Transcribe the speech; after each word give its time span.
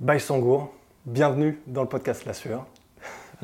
Bye 0.00 0.18
Sangour, 0.18 0.72
bienvenue 1.06 1.60
dans 1.68 1.82
le 1.82 1.88
podcast 1.88 2.24
La 2.24 2.32
Sueur. 2.32 2.66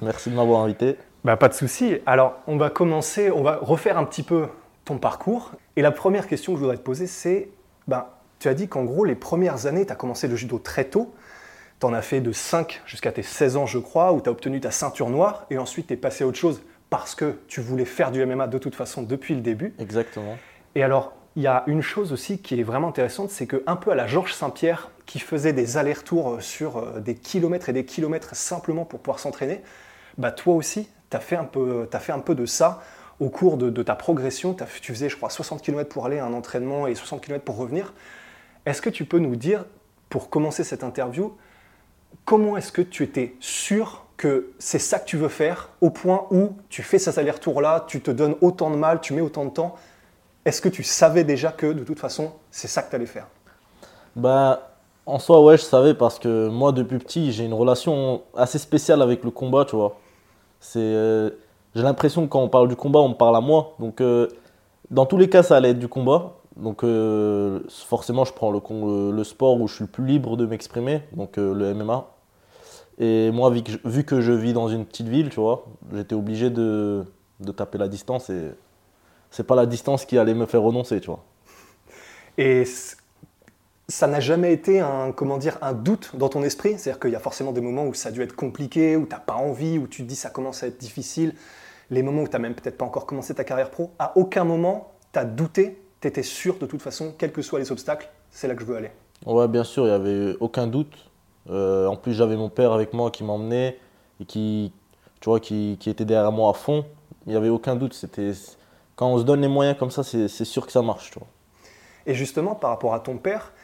Merci 0.02 0.30
de 0.30 0.34
m'avoir 0.34 0.62
invité. 0.62 0.96
Bah, 1.22 1.36
pas 1.36 1.48
de 1.48 1.54
souci. 1.54 1.98
Alors, 2.06 2.40
on 2.48 2.56
va 2.56 2.70
commencer, 2.70 3.30
on 3.30 3.42
va 3.42 3.58
refaire 3.62 3.96
un 3.96 4.04
petit 4.04 4.24
peu 4.24 4.48
ton 4.84 4.98
parcours. 4.98 5.52
Et 5.76 5.82
la 5.82 5.92
première 5.92 6.26
question 6.26 6.52
que 6.52 6.58
je 6.58 6.62
voudrais 6.62 6.76
te 6.76 6.82
poser, 6.82 7.06
c'est 7.06 7.50
bah, 7.86 8.18
tu 8.40 8.48
as 8.48 8.54
dit 8.54 8.66
qu'en 8.66 8.82
gros, 8.82 9.04
les 9.04 9.14
premières 9.14 9.66
années, 9.66 9.86
tu 9.86 9.92
as 9.92 9.94
commencé 9.94 10.26
le 10.26 10.34
judo 10.34 10.58
très 10.58 10.84
tôt. 10.84 11.14
Tu 11.78 11.86
en 11.86 11.92
as 11.94 12.02
fait 12.02 12.20
de 12.20 12.32
5 12.32 12.82
jusqu'à 12.84 13.12
tes 13.12 13.22
16 13.22 13.56
ans, 13.56 13.66
je 13.66 13.78
crois, 13.78 14.12
où 14.12 14.20
tu 14.20 14.28
as 14.28 14.32
obtenu 14.32 14.58
ta 14.58 14.72
ceinture 14.72 15.08
noire. 15.08 15.46
Et 15.50 15.58
ensuite, 15.58 15.86
tu 15.86 15.94
es 15.94 15.96
passé 15.96 16.24
à 16.24 16.26
autre 16.26 16.38
chose 16.38 16.62
parce 16.90 17.14
que 17.14 17.38
tu 17.46 17.60
voulais 17.60 17.84
faire 17.84 18.10
du 18.10 18.26
MMA 18.26 18.48
de 18.48 18.58
toute 18.58 18.74
façon 18.74 19.02
depuis 19.02 19.36
le 19.36 19.40
début. 19.40 19.72
Exactement. 19.78 20.36
Et 20.74 20.82
alors, 20.82 21.12
il 21.36 21.42
y 21.42 21.46
a 21.46 21.62
une 21.66 21.82
chose 21.82 22.12
aussi 22.12 22.38
qui 22.38 22.58
est 22.58 22.62
vraiment 22.62 22.88
intéressante, 22.88 23.30
c'est 23.30 23.46
que 23.46 23.62
un 23.66 23.76
peu 23.76 23.90
à 23.90 23.94
la 23.94 24.06
Georges 24.06 24.34
Saint-Pierre, 24.34 24.90
qui 25.06 25.18
faisait 25.18 25.52
des 25.52 25.76
allers-retours 25.76 26.42
sur 26.42 26.78
euh, 26.78 27.00
des 27.00 27.14
kilomètres 27.14 27.68
et 27.68 27.72
des 27.72 27.84
kilomètres 27.84 28.34
simplement 28.34 28.84
pour 28.84 29.00
pouvoir 29.00 29.18
s'entraîner, 29.18 29.60
bah 30.18 30.32
toi 30.32 30.54
aussi, 30.54 30.88
tu 31.10 31.16
as, 31.16 31.20
fait 31.20 31.36
un 31.36 31.44
peu- 31.44 31.88
fait 32.00 32.12
un 32.12 32.18
peu 32.20 32.34
de 32.34 32.46
ça 32.46 32.82
au 33.20 33.28
cours 33.28 33.56
de, 33.56 33.82
ta 33.82 33.94
progression. 33.94 34.56
Tu 34.80 34.92
faisais, 34.92 35.08
je 35.08 35.16
crois, 35.16 35.30
60 35.30 35.62
km 35.62 35.88
pour 35.88 36.06
aller 36.06 36.18
à 36.18 36.24
un 36.24 36.32
entraînement 36.32 36.86
et 36.86 36.94
60 36.94 37.20
km 37.20 37.44
pour 37.44 37.56
revenir. 37.56 37.92
Est-ce 38.66 38.82
que 38.82 38.90
tu 38.90 39.04
peux 39.04 39.18
nous 39.18 39.36
dire, 39.36 39.64
pour 40.08 40.30
commencer 40.30 40.64
cette 40.64 40.84
interview, 40.84 41.36
comment 42.24 42.56
est-ce 42.56 42.72
que 42.72 42.82
tu 42.82 43.02
étais 43.02 43.34
sûr 43.40 44.06
que 44.16 44.52
c'est 44.58 44.78
ça 44.78 44.98
que 44.98 45.06
tu 45.06 45.16
veux 45.16 45.28
faire 45.28 45.70
au 45.80 45.90
point 45.90 46.26
où 46.30 46.56
tu 46.68 46.82
fais 46.82 46.98
ces 46.98 47.18
allers-retours-là, 47.18 47.84
tu 47.88 48.00
te 48.00 48.10
donnes 48.10 48.36
autant 48.40 48.70
de 48.70 48.76
mal, 48.76 49.00
tu 49.00 49.14
mets 49.14 49.20
autant 49.20 49.44
de 49.44 49.50
temps 49.50 49.76
Est-ce 50.44 50.62
que 50.62 50.68
tu 50.68 50.82
savais 50.82 51.24
déjà 51.24 51.52
que 51.52 51.72
de 51.72 51.84
toute 51.84 51.98
façon, 51.98 52.32
c'est 52.50 52.68
ça 52.68 52.82
que 52.82 52.90
tu 52.90 52.96
allais 52.96 53.06
faire? 53.06 53.26
Bah, 54.16 54.70
en 55.06 55.18
soi, 55.18 55.42
ouais, 55.42 55.56
je 55.56 55.62
savais 55.62 55.94
parce 55.94 56.18
que 56.18 56.48
moi, 56.48 56.72
depuis 56.72 56.98
petit, 56.98 57.32
j'ai 57.32 57.44
une 57.44 57.54
relation 57.54 58.22
assez 58.36 58.58
spéciale 58.58 59.02
avec 59.02 59.24
le 59.24 59.30
combat, 59.30 59.64
tu 59.64 59.76
vois. 59.76 59.96
Euh, 60.76 61.30
j'ai 61.74 61.82
l'impression 61.82 62.22
que 62.22 62.28
quand 62.28 62.42
on 62.42 62.48
parle 62.48 62.68
du 62.68 62.76
combat, 62.76 63.00
on 63.00 63.10
me 63.10 63.14
parle 63.14 63.36
à 63.36 63.40
moi. 63.40 63.74
Donc, 63.78 64.00
euh, 64.00 64.28
dans 64.90 65.06
tous 65.06 65.18
les 65.18 65.28
cas, 65.28 65.42
ça 65.42 65.56
allait 65.56 65.70
être 65.70 65.78
du 65.78 65.88
combat. 65.88 66.36
Donc, 66.56 66.84
euh, 66.84 67.60
forcément, 67.68 68.24
je 68.24 68.32
prends 68.32 68.50
le, 68.50 69.24
sport 69.24 69.60
où 69.60 69.68
je 69.68 69.74
suis 69.74 69.84
le 69.84 69.90
plus 69.90 70.06
libre 70.06 70.36
de 70.36 70.46
m'exprimer, 70.46 71.02
donc 71.12 71.36
le 71.36 71.74
MMA. 71.74 72.06
Et 72.98 73.30
moi, 73.30 73.50
vu 73.50 73.62
que, 73.62 73.72
je, 73.72 73.78
vu 73.84 74.04
que 74.04 74.20
je 74.20 74.32
vis 74.32 74.52
dans 74.52 74.68
une 74.68 74.84
petite 74.84 75.08
ville, 75.08 75.30
tu 75.30 75.40
vois, 75.40 75.64
j'étais 75.94 76.14
obligé 76.14 76.50
de, 76.50 77.04
de 77.40 77.52
taper 77.52 77.78
la 77.78 77.88
distance 77.88 78.28
et 78.30 78.50
c'est 79.30 79.46
pas 79.46 79.56
la 79.56 79.66
distance 79.66 80.04
qui 80.04 80.18
allait 80.18 80.34
me 80.34 80.46
faire 80.46 80.62
renoncer, 80.62 81.00
tu 81.00 81.06
vois. 81.06 81.24
Et 82.38 82.64
ça 83.88 84.06
n'a 84.06 84.20
jamais 84.20 84.52
été 84.52 84.80
un, 84.80 85.12
comment 85.12 85.38
dire, 85.38 85.58
un 85.62 85.72
doute 85.72 86.12
dans 86.16 86.28
ton 86.28 86.42
esprit? 86.42 86.78
C'est-à-dire 86.78 87.00
qu'il 87.00 87.10
y 87.10 87.16
a 87.16 87.20
forcément 87.20 87.52
des 87.52 87.60
moments 87.60 87.86
où 87.86 87.94
ça 87.94 88.08
a 88.08 88.12
dû 88.12 88.22
être 88.22 88.36
compliqué, 88.36 88.96
où 88.96 89.04
tu 89.04 89.10
n'as 89.10 89.20
pas 89.20 89.34
envie, 89.34 89.78
où 89.78 89.86
tu 89.86 90.02
te 90.02 90.08
dis 90.08 90.16
ça 90.16 90.30
commence 90.30 90.62
à 90.62 90.68
être 90.68 90.78
difficile, 90.78 91.34
les 91.90 92.02
moments 92.02 92.22
où 92.22 92.28
tu 92.28 92.32
n'as 92.32 92.38
même 92.38 92.54
peut-être 92.54 92.78
pas 92.78 92.84
encore 92.84 93.06
commencé 93.06 93.34
ta 93.34 93.44
carrière 93.44 93.70
pro. 93.70 93.90
À 93.98 94.16
aucun 94.16 94.44
moment, 94.44 94.92
tu 95.12 95.18
as 95.18 95.24
douté, 95.24 95.82
tu 96.00 96.08
étais 96.08 96.22
sûr 96.22 96.56
de 96.58 96.66
toute 96.66 96.82
façon, 96.82 97.14
quels 97.18 97.32
que 97.32 97.42
soient 97.42 97.58
les 97.58 97.72
obstacles, 97.72 98.08
c'est 98.30 98.48
là 98.48 98.54
que 98.54 98.60
je 98.60 98.66
veux 98.66 98.76
aller. 98.76 98.90
Ouais, 99.26 99.48
bien 99.48 99.64
sûr, 99.64 99.84
il 99.84 99.88
n'y 99.88 99.94
avait 99.94 100.36
aucun 100.40 100.66
doute. 100.66 101.10
Euh, 101.50 101.86
en 101.86 101.96
plus, 101.96 102.14
j'avais 102.14 102.36
mon 102.36 102.48
père 102.48 102.72
avec 102.72 102.92
moi 102.94 103.10
qui 103.10 103.24
m'emmenait 103.24 103.78
et 104.20 104.24
qui, 104.24 104.72
tu 105.20 105.28
vois, 105.28 105.40
qui, 105.40 105.76
qui 105.80 105.90
était 105.90 106.04
derrière 106.04 106.32
moi 106.32 106.50
à 106.50 106.54
fond. 106.54 106.84
Il 107.26 107.32
n'y 107.32 107.36
avait 107.36 107.48
aucun 107.48 107.76
doute. 107.76 107.92
C'était, 107.92 108.32
quand 109.00 109.08
on 109.08 109.16
se 109.18 109.24
donne 109.24 109.40
les 109.40 109.48
moyens 109.48 109.78
comme 109.78 109.90
ça, 109.90 110.02
c'est 110.04 110.28
sûr 110.28 110.66
que 110.66 110.72
ça 110.72 110.82
marche. 110.82 111.10
Tu 111.10 111.18
vois. 111.18 111.28
Et 112.04 112.14
justement, 112.14 112.54
par 112.54 112.68
rapport 112.68 112.92
à 112.92 113.00
ton 113.00 113.16
père, 113.16 113.54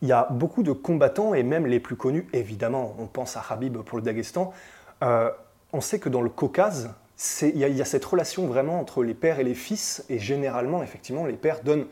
il 0.00 0.08
y 0.08 0.12
a 0.12 0.26
beaucoup 0.30 0.62
de 0.62 0.72
combattants, 0.72 1.34
et 1.34 1.42
même 1.42 1.66
les 1.66 1.80
plus 1.80 1.96
connus, 1.96 2.26
évidemment, 2.32 2.94
on 2.98 3.04
pense 3.04 3.36
à 3.36 3.44
Habib 3.50 3.76
pour 3.76 3.98
le 3.98 4.02
Daghestan. 4.02 4.54
Euh, 5.02 5.30
on 5.74 5.82
sait 5.82 5.98
que 5.98 6.08
dans 6.08 6.22
le 6.22 6.30
Caucase, 6.30 6.94
il 7.42 7.58
y, 7.58 7.82
a- 7.82 7.84
cette 7.84 8.06
relation 8.06 8.46
vraiment 8.46 8.80
entre 8.80 9.04
les 9.04 9.12
pères 9.12 9.38
et 9.38 9.44
les 9.44 9.54
fils, 9.54 10.02
et 10.08 10.18
généralement, 10.18 10.82
effectivement, 10.82 11.26
les 11.26 11.34
pères 11.34 11.60
donnent 11.62 11.86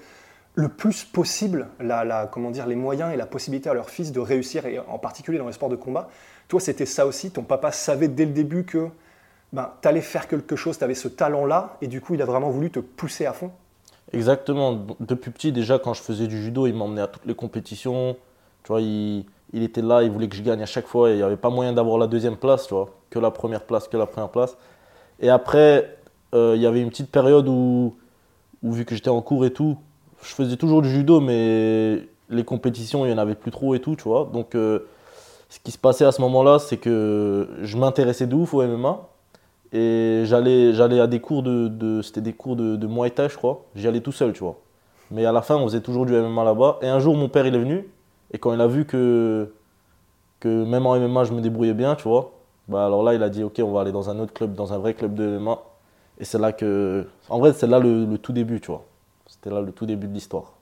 le 0.55 0.71
plus 0.71 1.05
possible 1.05 1.69
la- 1.81 2.27
comment 2.33 2.51
dire, 2.51 2.67
les 2.67 2.75
moyens 2.75 3.13
et 3.13 3.17
la 3.19 3.27
possibilité 3.27 3.69
à 3.69 3.75
leurs 3.75 3.91
fils 3.91 4.13
de 4.13 4.21
réussir, 4.21 4.65
et 4.65 4.79
en 4.79 4.99
particulier 4.99 5.37
dans 5.37 5.47
les 5.47 5.53
sports 5.53 5.69
de 5.69 5.77
combat. 5.77 6.09
Toi, 6.49 6.59
c'était 6.59 6.87
ça 6.87 7.05
aussi, 7.05 7.31
ton 7.31 7.43
papa 7.43 7.71
savait 7.71 8.09
dès 8.09 8.25
le 8.25 8.33
début 8.33 8.65
que 8.65 8.89
ben, 9.55 9.71
tu 9.81 9.87
allais 9.87 10.01
faire 10.01 10.27
quelque 10.27 10.57
chose, 10.57 10.79
tu 10.79 10.83
avais 10.83 10.95
ce 10.95 11.07
talent-là, 11.07 11.77
et 11.81 11.87
du 11.87 12.01
coup, 12.01 12.15
il 12.15 12.23
a 12.23 12.25
vraiment 12.25 12.51
voulu 12.51 12.71
te 12.71 12.81
pousser 12.81 13.25
à 13.25 13.33
fond. 13.33 13.53
Exactement. 14.13 14.85
Depuis 14.99 15.31
petit, 15.31 15.53
déjà, 15.53 15.79
quand 15.79 15.95
je 15.95 16.03
faisais 16.03 16.27
du 16.27 16.43
judo, 16.43 16.67
il 16.67 16.75
m'emmenait 16.75 17.03
à 17.03 17.07
toutes 17.07 17.25
les 17.25 17.37
compétitions. 17.37 18.17
Tu 18.65 18.69
vois, 18.69 18.81
il, 18.81 19.25
était 19.53 19.81
là, 19.81 20.03
il 20.03 20.11
voulait 20.11 20.29
que 20.29 20.35
je 20.35 20.43
gagne 20.43 20.61
à 20.61 20.67
chaque 20.67 20.89
fois. 20.89 21.11
Et 21.11 21.13
il 21.13 21.17
n'y 21.19 21.23
avait 21.23 21.37
pas 21.37 21.51
moyen 21.51 21.73
d'avoir 21.73 21.99
la 21.99 22.09
deuxième 22.09 22.37
place, 22.37 22.67
tu 22.67 22.75
vois. 22.75 22.91
Que 23.11 23.21
la 23.21 23.31
première 23.31 23.63
place, 23.63 23.87
que 23.87 23.97
la 23.97 24.07
première 24.07 24.31
place. 24.31 24.57
Et 25.21 25.31
après, 25.31 25.99
euh, 26.35 26.55
il 26.57 26.63
y 26.63 26.67
avait 26.67 26.81
une 26.81 26.91
petite 26.91 27.13
période 27.13 27.47
où, 27.47 27.95
où 28.65 28.73
vu 28.73 28.85
que 28.85 28.97
j'étais 28.97 29.11
en 29.11 29.23
cours 29.23 29.47
et 29.47 29.53
tout, 29.53 29.79
je 30.21 30.35
faisais 30.35 30.57
toujours 30.57 30.83
du 30.83 30.91
judo, 30.91 31.21
mais 31.21 32.09
les 32.29 32.45
compétitions, 32.45 33.05
il 33.05 33.09
n'y 33.09 33.15
en 33.15 33.19
avait 33.19 33.37
plus 33.37 33.53
trop 33.53 33.77
et 33.77 33.81
tout, 33.81 33.95
tu 33.95 34.05
vois. 34.05 34.29
Donc, 34.33 34.57
euh, 34.57 34.81
ce 35.49 35.61
qui 35.61 35.71
se 35.71 35.79
passait 35.79 36.05
à 36.05 36.11
ce 36.11 36.21
moment-là, 36.23 36.59
c'est 36.59 36.79
que 36.79 37.49
je 37.63 37.77
m'intéressais 37.77 38.27
de 38.27 38.35
ouf 38.35 38.53
au 38.53 38.63
MMA. 38.63 39.09
Et 39.75 40.23
j'allais, 40.27 40.73
j'allais 40.75 41.01
à 41.01 41.09
des 41.09 41.21
cours 41.21 41.43
de, 41.45 41.69
de- 41.69 42.03
c'était 42.03 42.23
des 42.23 42.33
cours 42.35 42.57
de, 42.57 42.87
Muay 42.87 43.11
Thai, 43.11 43.29
je 43.31 43.37
crois. 43.37 43.65
J'y 43.77 43.89
allais 43.89 44.01
tout 44.03 44.13
seul, 44.13 44.33
tu 44.33 44.41
vois. 44.41 44.59
Mais 45.11 45.27
à 45.27 45.33
la 45.33 45.43
fin, 45.43 45.57
on 45.57 45.65
faisait 45.67 45.83
toujours 45.83 46.07
du 46.07 46.15
MMA 46.15 46.45
là-bas. 46.45 46.79
Et 46.83 46.89
un 46.89 47.01
jour, 47.01 47.17
mon 47.17 47.29
père, 47.29 47.47
il 47.47 47.55
est 47.55 47.59
venu. 47.59 47.89
Et 48.33 48.39
quand 48.39 48.55
il 48.55 48.61
a 48.61 48.69
vu 48.69 48.87
que, 48.87 49.53
que 50.41 50.65
même 50.65 50.87
en 50.87 50.97
MMA, 50.97 51.25
je 51.25 51.33
me 51.33 51.41
débrouillais 51.41 51.75
bien, 51.75 51.97
tu 51.97 52.05
vois. 52.09 52.33
Bah 52.69 52.87
alors 52.87 53.03
là, 53.03 53.15
il 53.15 53.23
a 53.23 53.31
dit, 53.31 53.43
ok, 53.45 53.61
on 53.65 53.73
va 53.73 53.83
aller 53.83 53.93
dans 53.93 54.11
un 54.11 54.19
autre 54.21 54.33
club, 54.35 54.55
dans 54.55 54.73
un 54.73 54.79
vrai 54.79 54.95
club 54.95 55.15
de 55.15 55.25
MMA. 55.25 55.59
Et 56.21 56.25
c'est 56.25 56.39
là 56.39 56.53
que, 56.53 57.07
en 57.29 57.39
vrai, 57.41 57.53
c'est 57.55 57.67
là 57.67 57.79
le, 57.81 58.05
le 58.07 58.19
tout 58.19 58.33
début, 58.33 58.61
tu 58.61 58.69
vois. 58.69 58.85
C'était 59.27 59.51
là 59.51 59.61
le 59.61 59.73
tout 59.73 59.87
début 59.87 60.07
de 60.09 60.15
l'histoire. 60.15 60.55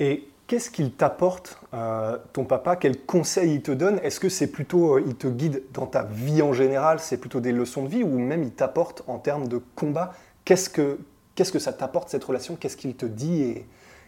Et 0.00 0.28
qu'est-ce 0.46 0.70
qu'il 0.70 0.92
t'apporte, 0.92 1.58
euh, 1.74 2.18
ton 2.32 2.44
papa? 2.44 2.76
Quels 2.76 3.00
conseils 3.00 3.54
il 3.54 3.62
te 3.62 3.72
donne? 3.72 3.98
Est-ce 4.02 4.20
que 4.20 4.28
c'est 4.28 4.48
plutôt, 4.50 4.96
euh, 4.96 5.04
il 5.06 5.14
te 5.14 5.26
guide 5.26 5.62
dans 5.72 5.86
ta 5.86 6.02
vie 6.04 6.42
en 6.42 6.52
général? 6.52 7.00
C'est 7.00 7.18
plutôt 7.18 7.40
des 7.40 7.52
leçons 7.52 7.84
de 7.84 7.88
vie 7.88 8.02
ou 8.02 8.18
même 8.18 8.42
il 8.42 8.52
t'apporte 8.52 9.02
en 9.06 9.18
termes 9.18 9.48
de 9.48 9.60
combat? 9.74 10.12
Qu'est-ce 10.44 10.68
que, 10.70 10.98
que 11.36 11.58
ça 11.58 11.72
t'apporte 11.72 12.08
cette 12.08 12.24
relation? 12.24 12.56
Qu'est-ce 12.56 12.76
qu'il 12.76 12.94
te 12.94 13.06
dit 13.06 13.64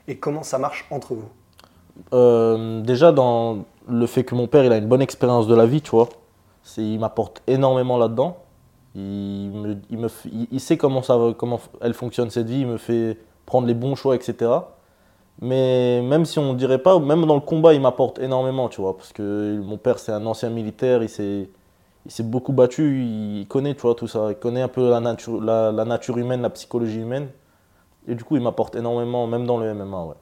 et, 0.06 0.16
comment 0.16 0.42
ça 0.42 0.58
marche 0.58 0.86
entre 0.90 1.14
vous? 1.14 1.28
Euh, 2.12 2.80
déjà, 2.82 3.12
dans 3.12 3.64
le 3.88 4.06
fait 4.06 4.24
que 4.24 4.34
mon 4.34 4.46
père 4.46 4.64
il 4.64 4.72
a 4.72 4.76
une 4.76 4.88
bonne 4.88 5.02
expérience 5.02 5.46
de 5.46 5.54
la 5.54 5.66
vie, 5.66 5.80
tu 5.80 5.90
vois, 5.90 6.08
il 6.76 6.98
m'apporte 6.98 7.42
énormément 7.46 7.98
là-dedans. 7.98 8.38
Il, 8.96 9.50
me, 9.50 9.76
il, 9.90 9.98
me 9.98 10.08
il- 10.52 10.60
sait 10.60 10.76
comment, 10.76 11.02
ça, 11.02 11.18
comment 11.36 11.60
elle 11.80 11.94
fonctionne 11.94 12.30
cette 12.30 12.46
vie, 12.46 12.60
il 12.60 12.66
me 12.66 12.78
fait 12.78 13.18
prendre 13.44 13.66
les 13.66 13.74
bons 13.74 13.96
choix, 13.96 14.14
etc. 14.14 14.50
Mais 15.40 16.00
même 16.02 16.24
si 16.24 16.38
on 16.38 16.52
ne 16.52 16.58
dirait 16.58 16.78
pas, 16.78 16.98
même 16.98 17.26
dans 17.26 17.34
le 17.34 17.40
combat, 17.40 17.74
il 17.74 17.80
m'apporte 17.80 18.18
énormément, 18.18 18.68
tu 18.68 18.80
vois, 18.80 18.96
parce 18.96 19.12
que 19.12 19.60
mon 19.60 19.78
père 19.78 19.98
c'est 19.98 20.12
un 20.12 20.24
ancien 20.26 20.48
militaire, 20.48 21.02
il 21.02 21.08
s'est, 21.08 21.48
il 22.06 22.10
s'est 22.10 22.22
beaucoup 22.22 22.52
battu, 22.52 23.00
il 23.02 23.46
connaît, 23.48 23.74
tu 23.74 23.82
vois, 23.82 23.94
tout 23.94 24.06
ça, 24.06 24.28
il 24.30 24.36
connaît 24.36 24.62
un 24.62 24.68
peu 24.68 24.90
la 24.90 25.00
nature, 25.00 25.40
la, 25.40 25.72
nature 25.84 26.18
humaine, 26.18 26.42
la 26.42 26.50
psychologie 26.50 27.00
humaine. 27.00 27.28
Et 28.06 28.14
du 28.14 28.22
coup, 28.22 28.36
il 28.36 28.42
m'apporte 28.42 28.76
énormément, 28.76 29.26
même 29.26 29.46
dans 29.46 29.58
le 29.58 29.72
MMA, 29.72 30.04
ouais. 30.04 30.14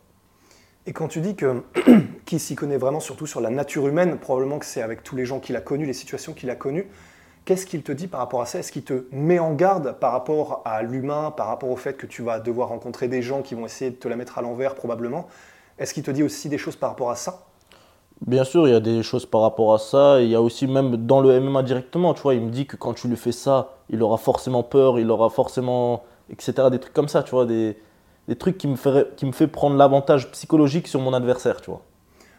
Et 0.87 0.93
quand 0.93 1.09
tu 1.09 1.21
dis 1.21 1.37
que 1.37 1.63
qu'il 2.27 2.41
s'y 2.41 2.55
connaît 2.55 2.77
vraiment 2.77 3.01
surtout 3.01 3.27
sur 3.27 3.41
la 3.41 3.51
nature 3.51 3.87
humaine, 3.87 4.19
probablement 4.19 4.59
que 4.59 4.67
c'est 4.67 4.83
avec 4.83 5.03
tous 5.03 5.15
les 5.15 5.25
gens 5.25 5.39
qu'il 5.39 5.55
a 5.57 5.61
connus, 5.61 5.87
les 5.87 5.93
situations 5.93 6.33
qu'il 6.33 6.51
a 6.51 6.57
connues, 6.57 6.89
qu'est-ce 7.45 7.67
qu'il 7.67 7.83
te 7.83 7.93
dit 7.93 8.07
par 8.07 8.21
rapport 8.21 8.41
à 8.43 8.47
ça? 8.47 8.59
Est-ce 8.59 8.73
qu'il 8.73 8.85
te 8.85 9.05
met 9.13 9.39
en 9.39 9.53
garde 9.53 9.97
par 9.99 10.13
rapport 10.13 10.63
à 10.65 10.83
l'humain, 10.83 11.31
par 11.31 11.47
rapport 11.49 11.71
au 11.71 11.77
fait 11.77 11.95
que 11.95 12.07
tu 12.07 12.23
vas 12.23 12.41
devoir 12.41 12.69
rencontrer 12.69 13.09
des 13.09 13.23
gens 13.23 13.43
qui 13.43 13.55
vont 13.55 13.67
essayer 13.67 13.91
de 13.91 13.97
te 13.97 14.09
la 14.09 14.17
mettre 14.17 14.39
à 14.39 14.43
l'envers 14.43 14.75
probablement? 14.75 15.27
Est-ce 15.79 15.95
qu'il 15.95 16.03
te 16.03 16.11
dit 16.11 16.23
aussi 16.23 16.49
des 16.49 16.59
choses 16.59 16.77
par 16.77 16.91
rapport 16.91 17.11
à 17.11 17.17
ça? 17.17 17.47
Bien 18.27 18.45
sûr, 18.45 18.69
il 18.69 18.71
y 18.71 18.75
a 18.75 18.81
des 18.81 19.03
choses 19.03 19.27
par 19.27 19.41
rapport 19.41 19.75
à 19.75 19.79
ça. 19.79 20.21
Il 20.21 20.29
y 20.29 20.37
a 20.37 20.41
aussi 20.41 20.69
même 20.69 20.97
dans 20.97 21.21
le 21.21 21.41
MMA 21.41 21.65
directement, 21.65 22.15
tu 22.15 22.23
vois, 22.23 22.35
il 22.35 22.43
me 22.43 22.51
dit 22.51 22.67
que 22.67 22.77
quand 22.77 22.95
tu 22.95 23.09
lui 23.09 23.17
fais 23.17 23.33
ça, 23.33 23.71
il 23.91 24.01
aura 24.03 24.17
forcément 24.17 24.63
peur, 24.63 25.01
il 25.01 25.11
aura 25.11 25.29
forcément, 25.29 26.05
etc. 26.31 26.69
Des 26.71 26.79
trucs 26.79 26.95
comme 26.95 27.09
ça, 27.09 27.25
tu 27.25 27.33
vois, 27.33 27.47
des, 27.47 27.77
trucs 28.39 28.59
qui 28.59 28.69
me, 28.69 28.77
fait 28.77 29.47
prendre 29.49 29.77
l'avantage 29.77 30.31
psychologique 30.31 30.87
sur 30.87 31.01
mon 31.01 31.15
adversaire, 31.15 31.61
tu 31.61 31.71
vois. 31.71 31.83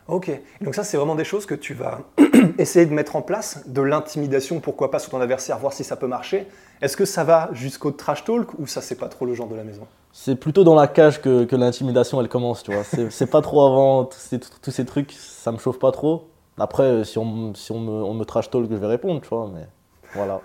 Ok, 0.07 0.31
donc 0.59 0.75
ça 0.75 0.83
c'est 0.83 0.97
vraiment 0.97 1.15
des 1.15 1.23
choses 1.23 1.45
que 1.45 1.55
tu 1.55 1.73
vas 1.73 2.01
essayer 2.57 2.85
de 2.85 2.93
mettre 2.93 3.15
en 3.15 3.21
place, 3.21 3.63
de 3.67 3.81
l'intimidation, 3.81 4.59
pourquoi 4.59 4.91
pas 4.91 4.99
sur 4.99 5.11
ton 5.11 5.21
adversaire, 5.21 5.57
voir 5.59 5.71
si 5.71 5.85
ça 5.85 5.95
peut 5.95 6.07
marcher. 6.07 6.45
Est-ce 6.81 6.97
que 6.97 7.05
ça 7.05 7.23
va 7.23 7.49
jusqu'au 7.53 7.91
trash 7.91 8.25
talk 8.25 8.59
ou 8.59 8.67
ça 8.67 8.81
c'est 8.81 8.95
pas 8.95 9.07
trop 9.07 9.25
le 9.25 9.33
genre 9.33 9.47
de 9.47 9.55
la 9.55 9.63
maison? 9.63 9.87
C'est 10.11 10.35
plutôt 10.35 10.65
dans 10.65 10.75
la 10.75 10.87
cage 10.87 11.21
que, 11.21 11.45
que 11.45 11.55
l'intimidation 11.55 12.19
elle 12.19 12.27
commence, 12.27 12.63
tu 12.63 12.73
vois. 12.73 12.83
C'est 12.83 13.27
pas 13.27 13.41
trop 13.41 13.65
avant, 13.65 14.05
tous 14.05 14.19
ces, 14.19 14.39
tous 14.39 14.71
ces 14.71 14.85
trucs, 14.85 15.13
ça 15.13 15.51
me 15.53 15.57
chauffe 15.57 15.79
pas 15.79 15.91
trop. 15.91 16.27
Après, 16.57 17.03
si 17.05 17.17
on, 17.17 17.55
si 17.55 17.71
on, 17.71 17.79
me, 17.79 18.03
on 18.03 18.13
me 18.13 18.25
trash 18.25 18.49
talk, 18.49 18.69
je 18.69 18.75
vais 18.75 18.87
répondre, 18.87 19.21
tu 19.21 19.29
vois, 19.29 19.49
mais 19.53 19.65
voilà. 20.13 20.41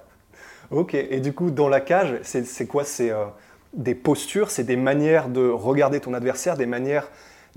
Ok, 0.70 0.94
et 0.94 1.20
du 1.20 1.32
coup 1.32 1.50
dans 1.50 1.68
la 1.68 1.80
cage, 1.80 2.18
c'est 2.22 2.46
c'est 2.46 2.66
quoi? 2.66 2.84
C'est 2.84 3.10
euh, 3.10 3.24
des 3.72 3.94
postures, 3.94 4.50
c'est 4.50 4.64
des 4.64 4.76
manières 4.76 5.28
de 5.28 5.48
regarder 5.48 5.98
ton 5.98 6.14
adversaire, 6.14 6.56
des 6.56 6.66
manières 6.66 7.10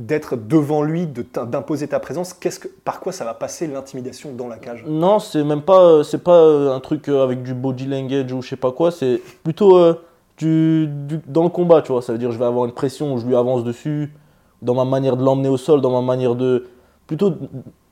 d'être 0.06 0.36
devant 0.36 0.84
lui, 0.84 1.08
d'imposer 1.08 1.88
ta 1.88 2.00
présence. 2.00 2.34
Qu'est-ce 2.34 2.60
que, 2.60 2.68
par 2.68 3.00
quoi 3.00 3.12
ça 3.12 3.26
va 3.26 3.34
passer 3.34 3.68
l'intimidation 3.68 4.32
dans 4.34 4.48
la 4.48 4.58
cage? 4.58 4.84
Non, 4.88 5.20
c'est 5.20 5.44
même 5.44 5.62
pas, 5.62 6.04
c'est 6.04 6.24
pas 6.24 6.38
euh, 6.38 6.76
un 6.76 6.80
truc 6.80 7.08
euh, 7.08 7.24
avec 7.24 7.44
du 7.44 7.54
body 7.54 7.86
language 7.86 8.32
ou 8.32 8.42
je 8.42 8.50
sais 8.50 8.56
pas 8.56 8.72
quoi, 8.72 8.92
c'est 8.92 9.22
plutôt 9.44 9.78
euh, 9.78 10.02
du, 10.38 10.90
dans 11.28 11.44
le 11.44 11.50
combat, 11.50 11.82
tu 11.82 11.92
vois. 11.92 12.02
Ça 12.02 12.14
veut 12.14 12.20
dire 12.20 12.32
je 12.32 12.40
vais 12.40 12.46
avoir 12.46 12.66
une 12.66 12.72
pression 12.72 13.14
où 13.14 13.18
je 13.18 13.26
lui 13.26 13.36
avance 13.36 13.64
dessus, 13.64 14.14
dans 14.62 14.74
ma 14.74 14.86
manière 14.86 15.18
de 15.18 15.24
l'emmener 15.24 15.50
au 15.50 15.58
sol, 15.58 15.82
dans 15.82 15.92
ma 15.92 16.02
manière 16.02 16.36
de. 16.36 16.68
Plutôt 17.08 17.34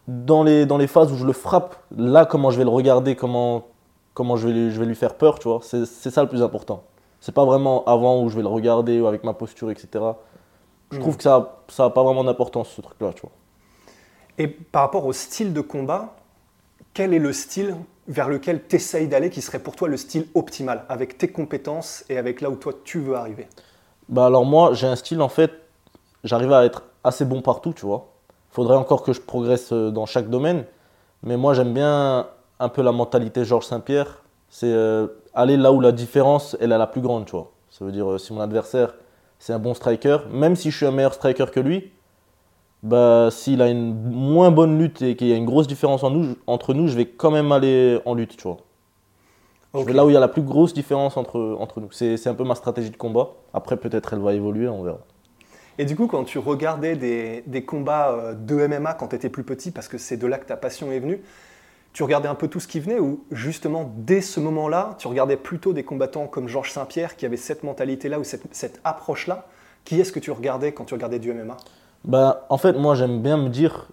dans 0.07 0.43
les, 0.43 0.65
dans 0.65 0.77
les 0.77 0.87
phases 0.87 1.11
où 1.11 1.15
je 1.15 1.25
le 1.25 1.33
frappe, 1.33 1.75
là, 1.95 2.25
comment 2.25 2.49
je 2.49 2.57
vais 2.57 2.63
le 2.63 2.69
regarder, 2.69 3.15
comment, 3.15 3.67
comment 4.13 4.37
je, 4.37 4.47
vais 4.47 4.71
je 4.71 4.79
vais 4.79 4.85
lui 4.85 4.95
faire 4.95 5.15
peur, 5.15 5.37
tu 5.39 5.47
vois. 5.47 5.59
C'est 5.61 6.09
ça 6.09 6.23
le 6.23 6.29
plus 6.29 6.41
important. 6.41 6.83
C'est 7.19 7.35
pas 7.35 7.45
vraiment 7.45 7.83
avant 7.85 8.23
où 8.23 8.29
je 8.29 8.35
vais 8.37 8.41
le 8.41 8.47
regarder 8.47 9.01
ou 9.01 9.07
avec 9.07 9.23
ma 9.23 9.33
posture, 9.33 9.69
etc. 9.69 10.03
Je 10.91 10.97
Mm. 10.97 10.99
trouve 10.99 11.17
que 11.17 11.23
ça 11.23 11.63
ça 11.69 11.85
a 11.85 11.89
pas 11.91 12.03
vraiment 12.03 12.23
d'importance, 12.23 12.69
ce 12.69 12.81
truc-là, 12.81 13.13
tu 13.13 13.21
vois. 13.21 13.31
Et 14.37 14.47
par 14.47 14.83
rapport 14.83 15.05
au 15.05 15.13
style 15.13 15.53
de 15.53 15.61
combat, 15.61 16.15
quel 16.93 17.13
est 17.13 17.19
le 17.19 17.33
style 17.33 17.75
vers 18.07 18.29
lequel 18.29 18.67
tu 18.67 18.77
essayes 18.77 19.07
d'aller 19.07 19.29
qui 19.31 19.41
serait 19.41 19.59
pour 19.59 19.75
toi 19.75 19.87
le 19.87 19.97
style 19.97 20.27
optimal, 20.35 20.85
avec 20.89 21.17
tes 21.17 21.29
compétences 21.29 22.05
et 22.09 22.17
avec 22.17 22.41
là 22.41 22.49
où 22.49 22.55
toi 22.57 22.73
tu 22.83 22.99
veux 22.99 23.15
arriver? 23.15 23.47
Bah 24.07 24.25
alors 24.25 24.45
moi, 24.45 24.73
j'ai 24.73 24.87
un 24.87 24.95
style 24.95 25.21
en 25.21 25.29
fait, 25.29 25.51
j'arrive 26.23 26.53
à 26.53 26.65
être 26.65 26.83
assez 27.03 27.25
bon 27.25 27.41
partout, 27.41 27.73
tu 27.73 27.85
vois. 27.85 28.07
Faudrait 28.51 28.77
encore 28.77 29.03
que 29.03 29.13
je 29.13 29.21
progresse 29.21 29.71
euh, 29.73 29.91
dans 29.91 30.05
chaque 30.05 30.29
domaine, 30.29 30.65
mais 31.23 31.37
moi 31.37 31.53
j'aime 31.53 31.73
bien 31.73 32.27
un 32.59 32.69
peu 32.69 32.81
la 32.81 32.91
mentalité 32.91 33.45
Georges 33.45 33.65
Saint-Pierre, 33.67 34.23
c'est 34.49 34.71
euh, 34.71 35.07
aller 35.33 35.57
là 35.57 35.71
où 35.71 35.81
la 35.81 35.91
différence 35.91 36.57
elle 36.59 36.71
est 36.71 36.77
la 36.77 36.87
plus 36.87 37.01
grande, 37.01 37.25
tu 37.25 37.31
vois. 37.33 37.51
Ça 37.69 37.85
veut 37.85 37.91
dire 37.91 38.09
euh, 38.11 38.17
si 38.17 38.33
mon 38.33 38.41
adversaire 38.41 38.95
c'est 39.39 39.53
un 39.53 39.59
bon 39.59 39.73
striker, 39.73 40.19
même 40.31 40.55
si 40.55 40.71
je 40.71 40.77
suis 40.77 40.85
un 40.85 40.91
meilleur 40.91 41.13
striker 41.13 41.47
que 41.53 41.59
lui, 41.59 41.91
bah 42.83 43.29
s'il 43.31 43.61
a 43.61 43.69
une 43.69 43.93
moins 44.11 44.51
bonne 44.51 44.79
lutte 44.79 45.01
et 45.01 45.15
qu'il 45.15 45.27
y 45.27 45.33
a 45.33 45.37
une 45.37 45.45
grosse 45.45 45.67
différence 45.67 46.03
en 46.03 46.11
nous, 46.11 46.35
entre 46.47 46.73
nous, 46.73 46.87
je 46.87 46.95
vais 46.95 47.07
quand 47.07 47.31
même 47.31 47.51
aller 47.51 47.99
en 48.05 48.13
lutte, 48.15 48.37
tu 48.37 48.43
vois. 48.43 48.57
Je 49.77 49.83
Ok. 49.83 49.89
vais 49.89 49.93
là 49.93 50.05
où 50.05 50.11
il 50.11 50.13
y 50.13 50.15
a 50.17 50.19
la 50.19 50.27
plus 50.27 50.43
grosse 50.43 50.75
différence 50.75 51.17
entre, 51.17 51.57
entre 51.59 51.79
nous. 51.81 51.91
C'est 51.91 52.17
c'est 52.17 52.29
un 52.29 52.35
peu 52.35 52.43
ma 52.43 52.53
stratégie 52.53 52.91
de 52.91 52.97
combat. 52.97 53.31
Après, 53.53 53.77
peut-être 53.77 54.13
elle 54.13 54.19
va 54.19 54.33
évoluer, 54.35 54.67
on 54.67 54.83
verra. 54.83 54.99
Et 55.77 55.85
du 55.85 55.95
coup, 55.95 56.07
quand 56.07 56.23
tu 56.25 56.39
regardais 56.39 56.95
des, 56.95 57.43
des 57.47 57.63
combats 57.65 58.11
euh, 58.11 58.33
de 58.33 58.67
MMA 58.67 58.93
quand 58.93 59.09
tu 59.09 59.15
étais 59.15 59.29
plus 59.29 59.43
petit, 59.43 59.71
parce 59.71 59.87
que 59.87 59.97
c'est 59.97 60.17
de 60.17 60.27
là 60.27 60.37
que 60.37 60.45
ta 60.45 60.57
passion 60.57 60.91
est 60.91 60.99
venue, 60.99 61.21
tu 61.93 62.03
regardais 62.03 62.27
un 62.27 62.35
peu 62.35 62.47
tout 62.47 62.59
ce 62.59 62.67
qui 62.67 62.79
venait 62.79 62.99
ou 62.99 63.23
justement 63.31 63.91
dès 63.97 64.21
ce 64.21 64.39
moment-là, 64.39 64.95
tu 64.99 65.07
regardais 65.07 65.37
plutôt 65.37 65.73
des 65.73 65.83
combattants 65.83 66.27
comme 66.27 66.47
Georges 66.47 66.71
Saint-Pierre 66.71 67.15
qui 67.15 67.25
avaient 67.25 67.37
cette 67.37 67.63
mentalité-là 67.63 68.19
ou 68.19 68.23
cette, 68.23 68.43
cette 68.51 68.79
approche-là? 68.83 69.47
Qui 69.85 69.99
est-ce 69.99 70.11
que 70.11 70.19
tu 70.19 70.31
regardais 70.31 70.71
quand 70.71 70.85
tu 70.85 70.93
regardais 70.93 71.19
du 71.19 71.33
MMA 71.33 71.57
Bah, 72.05 72.45
en 72.49 72.57
fait, 72.57 72.73
moi, 72.73 72.95
j'aime 72.95 73.21
bien 73.21 73.37
me 73.37 73.49
dire. 73.49 73.87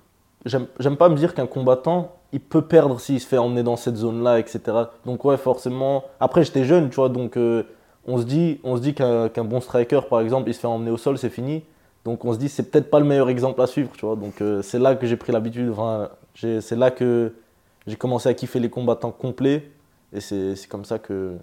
J'aime 0.45 0.97
pas 0.97 1.09
me 1.09 1.17
dire 1.17 1.35
qu'un 1.35 1.47
combattant, 1.47 2.13
il 2.33 2.41
peut 2.41 2.63
perdre 2.63 3.01
s'il 3.01 3.21
se 3.21 3.27
fait 3.27 3.39
emmener 3.39 3.63
dans 3.63 3.77
cette 3.77 3.97
zone-là, 3.97 4.39
etc. 4.39 4.61
Donc, 5.05 5.25
ouais, 5.25 5.37
forcément. 5.37 6.05
Après, 6.21 6.45
j'étais 6.45 6.65
jeune, 6.65 6.89
tu 6.91 6.97
vois, 6.97 7.09
donc 7.09 7.37
euh, 7.37 7.65
on 8.07 8.19
se 8.19 8.25
dit, 8.25 8.61
dit 8.77 8.95
qu'un 8.95 9.29
qu'un 9.29 9.45
bon 9.45 9.61
striker, 9.61 10.03
par 10.09 10.21
exemple, 10.21 10.49
il 10.51 10.55
se 10.55 10.61
fait 10.61 10.67
emmener 10.67 10.91
au 10.91 10.97
sol, 10.97 11.19
c'est 11.19 11.31
fini. 11.31 11.65
Donc, 12.05 12.25
on 12.25 12.33
se 12.33 12.39
dit, 12.39 12.49
c'est 12.49 12.71
peut-être 12.71 12.91
pas 12.91 13.01
le 13.01 13.07
meilleur 13.07 13.29
exemple 13.29 13.61
à 13.61 13.67
suivre, 13.67 13.91
tu 13.97 14.07
vois. 14.07 14.15
Donc, 14.15 14.41
euh, 14.41 14.63
c'est 14.63 14.79
là 14.79 14.95
que 14.95 15.07
j'ai 15.07 15.17
pris 15.17 15.33
l'habitude. 15.33 15.71
Enfin, 15.71 16.11
c'est 16.35 16.77
là 16.77 16.93
que 16.93 17.33
j'ai 17.87 17.97
commencé 17.97 18.29
à 18.29 18.35
kiffer 18.35 18.61
les 18.61 18.71
combattants 18.71 19.13
complets. 19.13 19.71
Et 20.13 20.21
c'est 20.21 20.69
comme 20.69 20.85
ça 20.85 20.99
que. 20.99 21.37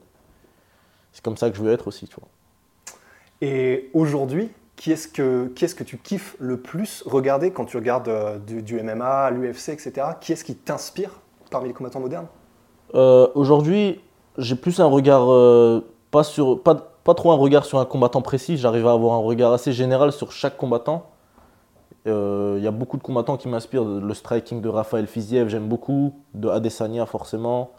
C'est 1.11 1.23
comme 1.23 1.37
ça 1.37 1.49
que 1.49 1.57
je 1.57 1.61
veux 1.61 1.71
être 1.71 1.87
aussi, 1.87 2.07
tu 2.07 2.15
vois. 2.15 2.27
Et 3.41 3.89
aujourd'hui, 3.93 4.49
qui 4.75 4.91
est-ce 4.91 5.07
que, 5.07 5.47
qui 5.55 5.65
est-ce 5.65 5.75
que 5.75 5.83
tu 5.83 5.97
kiffes 5.97 6.35
le 6.39 6.57
plus 6.57 7.03
regarder 7.05 7.51
quand 7.51 7.65
tu 7.65 7.77
regardes 7.77 8.07
euh, 8.07 8.39
du, 8.39 8.63
du 8.63 8.81
MMA, 8.81 9.31
l'UFC, 9.31 9.69
etc. 9.69 10.07
Qui 10.19 10.33
est-ce 10.33 10.43
qui 10.43 10.55
t'inspire 10.55 11.19
parmi 11.51 11.67
les 11.67 11.73
combattants 11.73 11.99
modernes? 11.99 12.27
Euh, 12.95 13.27
Aujourd'hui, 13.35 14.01
j'ai 14.37 14.55
plus 14.55 14.79
un 14.79 14.85
regard, 14.85 15.31
euh, 15.31 15.85
pas, 16.09 16.23
sur, 16.23 16.61
pas, 16.61 16.75
pas 17.03 17.13
trop 17.13 17.31
un 17.31 17.35
regard 17.35 17.65
sur 17.65 17.79
un 17.79 17.85
combattant 17.85 18.21
précis, 18.21 18.57
j'arrive 18.57 18.87
à 18.87 18.93
avoir 18.93 19.13
un 19.13 19.21
regard 19.21 19.53
assez 19.53 19.71
général 19.71 20.11
sur 20.11 20.31
chaque 20.31 20.57
combattant. 20.57 21.09
Euh, 22.07 22.55
Il 22.57 22.63
y 22.63 22.67
a 22.67 22.71
beaucoup 22.71 22.97
de 22.97 23.03
combattants 23.03 23.37
qui 23.37 23.47
m'inspirent. 23.47 23.85
Le 23.85 24.13
striking 24.13 24.61
de 24.61 24.69
Raphaël 24.69 25.07
Fiziev, 25.07 25.47
j'aime 25.49 25.67
beaucoup. 25.67 26.13
De 26.33 26.49
Adesanya, 26.49 27.05
forcément. 27.05 27.71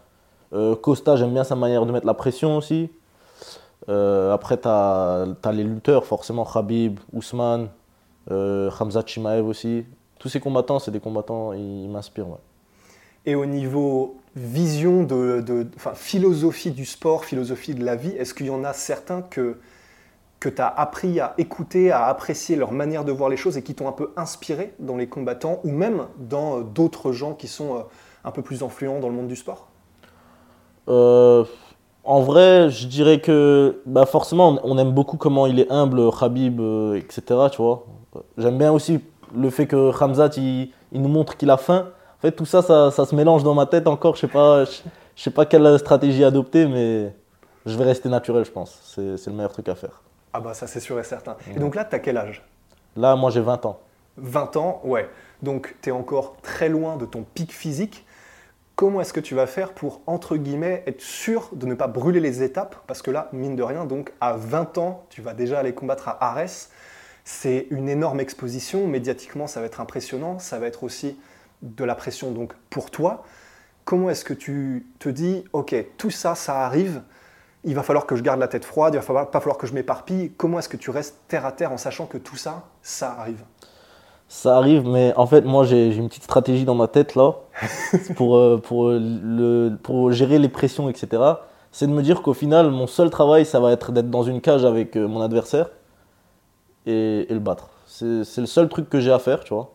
Euh, 0.53 0.77
Costa, 0.77 1.17
j'aime 1.17 1.33
bien 1.33 1.45
sa 1.45 1.57
manière 1.57 1.85
de 1.87 1.93
mettre 1.93 2.07
la 2.07 2.15
pression 2.15 2.57
aussi. 2.57 2.91
Euh, 3.89 4.33
après, 4.33 4.59
tu 4.59 4.69
as, 4.69 5.27
les 5.53 5.65
lutteurs, 5.65 6.05
forcément, 6.07 6.45
Khabib, 6.45 7.01
Ousmane, 7.13 7.69
euh, 8.31 8.71
Hamza 8.79 9.03
Chimaev 9.05 9.47
aussi. 9.47 9.85
Tous 10.19 10.29
ces 10.29 10.41
combattants, 10.41 10.79
c'est 10.79 10.91
des 10.91 11.01
combattants, 11.01 11.53
ils, 11.53 11.89
m'inspirent. 11.89 12.39
Et 13.27 13.35
au 13.35 13.45
niveau 13.47 14.17
vision, 14.37 15.03
de, 15.03 15.41
de- 15.41 15.67
enfin, 15.77 15.93
philosophie 15.95 16.71
du 16.71 16.85
sport, 16.87 17.25
philosophie 17.25 17.75
de 17.75 17.85
la 17.85 17.97
vie, 17.97 18.11
est-ce 18.11 18.33
qu'il 18.33 18.47
y 18.47 18.51
en 18.51 18.65
a 18.65 18.73
certains 18.73 19.23
que, 19.23 19.59
que 20.45 20.51
tu 20.51 20.61
as 20.61 20.69
appris 20.69 21.21
à 21.21 21.33
écouter, 21.39 21.91
à 21.91 22.05
apprécier 22.05 22.55
leur 22.55 22.71
manière 22.71 23.07
de 23.07 23.13
voir 23.13 23.31
les 23.31 23.37
choses 23.39 23.57
et 23.57 23.63
qui 23.63 23.75
t'ont 23.75 23.89
un 23.89 23.93
peu 23.93 24.11
inspiré 24.15 24.75
dans 24.79 24.97
les 24.97 25.07
combattants 25.07 25.61
ou 25.65 25.71
même 25.71 26.07
dans 26.19 26.59
euh, 26.59 26.63
d'autres 26.63 27.13
gens 27.13 27.33
qui 27.33 27.49
sont 27.49 27.77
euh, 27.77 27.81
un 28.25 28.31
peu 28.31 28.43
plus 28.43 28.63
influents 28.63 29.01
dans 29.01 29.09
le 29.09 29.15
monde 29.15 29.29
du 29.29 29.37
sport? 29.37 29.69
Euh, 30.89 31.45
en 32.05 32.21
vrai, 32.21 32.69
je 32.69 32.87
dirais 32.87 33.23
que 33.23 33.81
bah 33.87 34.05
forcément, 34.05 34.61
on 34.65 34.77
aime 34.77 34.93
beaucoup 34.93 35.17
comment 35.17 35.47
il 35.47 35.59
est 35.59 35.73
humble, 35.73 36.11
Khabib, 36.11 36.61
etc. 36.95 37.23
Tu 37.51 37.63
vois. 37.63 37.87
J'aime 38.37 38.59
bien 38.59 38.71
aussi 38.71 39.01
le 39.35 39.49
fait 39.49 39.67
que 39.67 39.91
Hamzat, 39.99 40.37
il, 40.37 40.73
il 40.93 41.01
nous 41.01 41.09
montre 41.09 41.39
qu'il 41.39 41.49
a 41.49 41.57
faim. 41.57 41.87
En 42.19 42.21
fait, 42.21 42.33
tout 42.33 42.45
ça, 42.45 42.61
ça, 42.61 42.91
ça 42.91 43.07
se 43.07 43.15
mélange 43.15 43.45
dans 43.45 43.55
ma 43.55 43.65
tête 43.65 43.87
encore. 43.87 44.15
Je 44.17 44.27
sais 44.27 44.29
je, 45.17 45.23
sais 45.23 45.31
pas 45.31 45.47
quelle 45.47 45.79
stratégie 45.79 46.23
adopter, 46.23 46.67
mais 46.67 47.15
je 47.65 47.79
vais 47.79 47.85
rester 47.85 48.11
naturel, 48.11 48.45
je 48.45 48.51
pense. 48.51 48.79
C'est 48.85 49.27
le 49.31 49.33
meilleur 49.33 49.53
truc 49.53 49.71
à 49.71 49.75
faire. 49.75 50.04
Ah 50.37 50.41
bah 50.41 50.53
ça 50.53 50.67
c'est 50.67 50.81
sûr 50.81 50.99
et 50.99 51.05
certain. 51.05 51.37
Et 51.55 51.61
donc 51.61 51.77
là, 51.77 51.85
tu 51.85 51.95
as 51.95 52.01
quel 52.01 52.17
âge? 52.17 52.45
Là, 52.97 53.15
moi, 53.15 53.31
j'ai 53.31 53.41
20 53.41 53.67
ans. 53.67 53.79
20 54.17 54.57
ans, 54.57 54.81
ouais. 54.83 55.09
Donc 55.43 55.77
tu 55.81 55.91
es 55.91 55.93
encore 55.93 56.37
très 56.43 56.69
loin 56.69 56.97
de 56.97 57.07
ton 57.07 57.23
pic 57.23 57.53
physique. 57.53 58.05
Comment 58.75 59.01
est-ce 59.01 59.13
que 59.13 59.21
tu 59.21 59.37
vas 59.37 59.47
faire 59.47 59.73
pour, 59.73 60.01
entre 60.09 60.37
guillemets, 60.37 60.83
être 60.89 61.01
sûr 61.01 61.51
de 61.53 61.67
ne 61.67 61.75
pas 61.75 61.87
brûler 61.87 62.19
les 62.19 62.43
étapes? 62.43 62.75
Parce 62.89 63.01
que 63.01 63.13
là, 63.13 63.29
mine 63.33 63.55
de 63.55 63.63
rien, 63.63 63.85
donc 63.85 64.13
à 64.21 64.33
20 64.33 64.79
ans, 64.79 65.07
tu 65.09 65.23
vas 65.23 65.35
déjà 65.35 65.61
aller 65.61 65.73
combattre 65.73 66.09
à 66.09 66.25
Arès. 66.31 66.71
C'est 67.23 67.69
une 67.71 67.89
énorme 67.89 68.19
exposition. 68.19 68.89
Médiatiquement, 68.89 69.47
ça 69.47 69.61
va 69.61 69.67
être 69.67 69.81
impressionnant. 69.81 70.41
Ça 70.41 70.59
va 70.59 70.67
être 70.67 70.83
aussi 70.83 71.17
de 71.63 71.85
la 71.85 71.95
pression 71.95 72.33
donc 72.33 72.55
pour 72.71 72.91
toi. 72.91 73.25
Comment 73.85 74.11
est-ce 74.11 74.25
que 74.25 74.35
tu 74.35 74.85
te 74.99 75.09
dis, 75.09 75.45
ok, 75.53 75.77
tout 75.97 76.11
ça, 76.11 76.35
ça 76.35 76.67
arrive. 76.67 77.03
Il 77.65 77.75
va 77.75 77.83
falloir 77.83 78.07
que 78.07 78.17
je 78.17 78.23
garde 78.23 78.41
la 78.41 78.49
tête 78.49 78.65
froide. 78.65 78.95
Il 78.95 78.99
va 78.99 79.03
falloir, 79.03 79.31
pas 79.31 79.41
falloir 79.41 79.57
que 79.59 79.67
je 79.67 79.73
m'éparpille. 79.75 80.33
Comment 80.37 80.59
est-ce 80.59 80.69
que 80.69 80.77
tu 80.77 80.91
restes 80.91 81.17
terre 81.29 81.47
à 81.47 81.53
terre 81.53 81.73
en 81.73 81.79
sachant 81.79 82.07
que 82.07 82.19
tout 82.19 82.37
ça, 82.37 82.65
ça 82.83 83.17
arrive? 83.19 83.43
Ça 84.29 84.57
arrive, 84.57 84.87
mais 84.87 85.13
en 85.17 85.27
fait, 85.27 85.43
moi, 85.43 85.65
j'ai 85.65 85.95
une 85.95 86.09
petite 86.09 86.25
stratégie 86.25 86.65
dans 86.65 86.75
ma 86.75 86.89
tête 86.89 87.15
là, 87.15 87.33
pour, 88.17 88.37
euh, 88.37 88.61
euh, 88.73 89.71
pour 89.83 90.13
gérer 90.13 90.39
les 90.39 90.49
pressions, 90.49 90.89
etc. 90.89 91.23
C'est 91.71 91.87
de 91.87 91.93
me 91.93 92.03
dire 92.03 92.23
qu'au 92.23 92.35
final, 92.35 92.71
mon 92.71 92.87
seul 92.87 93.11
travail, 93.11 93.45
ça 93.47 93.61
va 93.61 93.71
être 93.73 93.93
d'être 93.93 94.11
dans 94.11 94.23
une 94.23 94.41
cage 94.41 94.65
avec 94.65 94.97
euh, 94.97 95.07
mon 95.07 95.21
adversaire 95.21 95.69
et, 96.87 97.27
le 97.31 97.39
battre. 97.39 97.69
C'est 97.87 98.39
le 98.39 98.47
seul 98.47 98.69
truc 98.69 98.89
que 98.91 98.99
j'ai 98.99 99.13
à 99.13 99.19
faire, 99.19 99.45
tu 99.45 99.55
vois. 99.55 99.73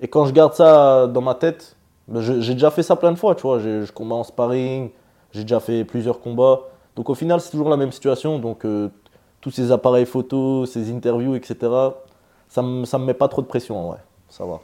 Et 0.00 0.08
quand 0.08 0.24
je 0.26 0.32
garde 0.32 0.54
ça 0.54 1.06
dans 1.06 1.20
ma 1.20 1.34
tête, 1.34 1.76
ben, 2.08 2.20
je- 2.20 2.40
j'ai 2.40 2.54
déjà 2.54 2.70
fait 2.70 2.82
ça 2.82 2.96
plein 2.96 3.12
de 3.12 3.18
fois, 3.18 3.34
tu 3.34 3.42
vois. 3.42 3.58
J'ai- 3.58 3.84
Je 3.84 3.92
combats 3.92 4.14
en 4.16 4.24
sparring, 4.24 4.90
j'ai 5.32 5.42
déjà 5.42 5.58
fait 5.60 5.84
plusieurs 5.84 6.20
combats. 6.20 6.60
Donc 6.96 7.08
au 7.10 7.14
final, 7.14 7.40
c'est 7.40 7.50
toujours 7.50 7.68
la 7.70 7.76
même 7.76 7.92
situation. 7.92 8.38
Donc 8.38 8.64
euh, 8.64 8.88
tous 9.40 9.50
ces 9.50 9.72
appareils 9.72 10.06
photos, 10.06 10.70
ces 10.70 10.90
interviews, 10.92 11.34
etc 11.34 11.90
ça 12.50 12.62
ça 12.84 12.98
me 12.98 13.04
met 13.04 13.14
pas 13.14 13.28
trop 13.28 13.40
de 13.42 13.46
pression 13.46 13.78
en 13.78 13.88
vrai. 13.88 13.98
Ça 14.28 14.44
va. 14.44 14.60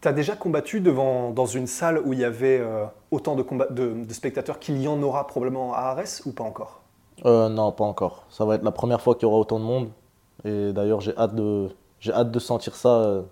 Tu 0.00 0.08
as 0.08 0.12
déjà 0.12 0.34
combattu 0.36 0.80
devant, 0.80 1.30
dans 1.30 1.46
une 1.46 1.66
salle 1.66 2.00
où 2.04 2.12
il 2.12 2.18
y 2.18 2.24
avait 2.24 2.58
euh, 2.60 2.84
autant 3.10 3.36
de, 3.36 3.42
combat- 3.42 3.70
de, 3.70 4.04
de 4.04 4.12
spectateurs 4.12 4.58
qu'il 4.58 4.80
y 4.80 4.88
en 4.88 5.00
aura 5.02 5.26
probablement 5.26 5.72
à 5.74 5.78
Arès 5.78 6.22
ou 6.26 6.32
pas 6.32 6.44
encore? 6.44 6.80
Euh, 7.24 7.48
non, 7.48 7.72
pas 7.72 7.84
encore. 7.84 8.24
Ça 8.30 8.44
va 8.44 8.56
être 8.56 8.64
la 8.64 8.72
première 8.72 9.00
fois 9.00 9.14
qu'il 9.14 9.22
y 9.22 9.26
aura 9.26 9.38
autant 9.38 9.58
de 9.60 9.64
monde. 9.64 9.88
Et 10.44 10.72
d'ailleurs, 10.72 11.00
j'ai 11.00 11.16
hâte 11.16 11.34
de, 11.34 11.68
j'ai 12.00 12.12
hâte 12.12 12.30
de 12.30 12.38
sentir 12.38 12.74
ça 12.74 12.88
euh, 12.88 13.22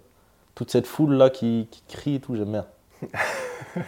toute 0.54 0.70
cette 0.70 0.86
foule 0.86 1.14
là 1.14 1.28
qui, 1.30 1.68
qui 1.70 1.82
crie 1.88 2.14
et 2.16 2.20
tout, 2.20 2.36
j'aime 2.36 2.52
bien. 2.52 2.66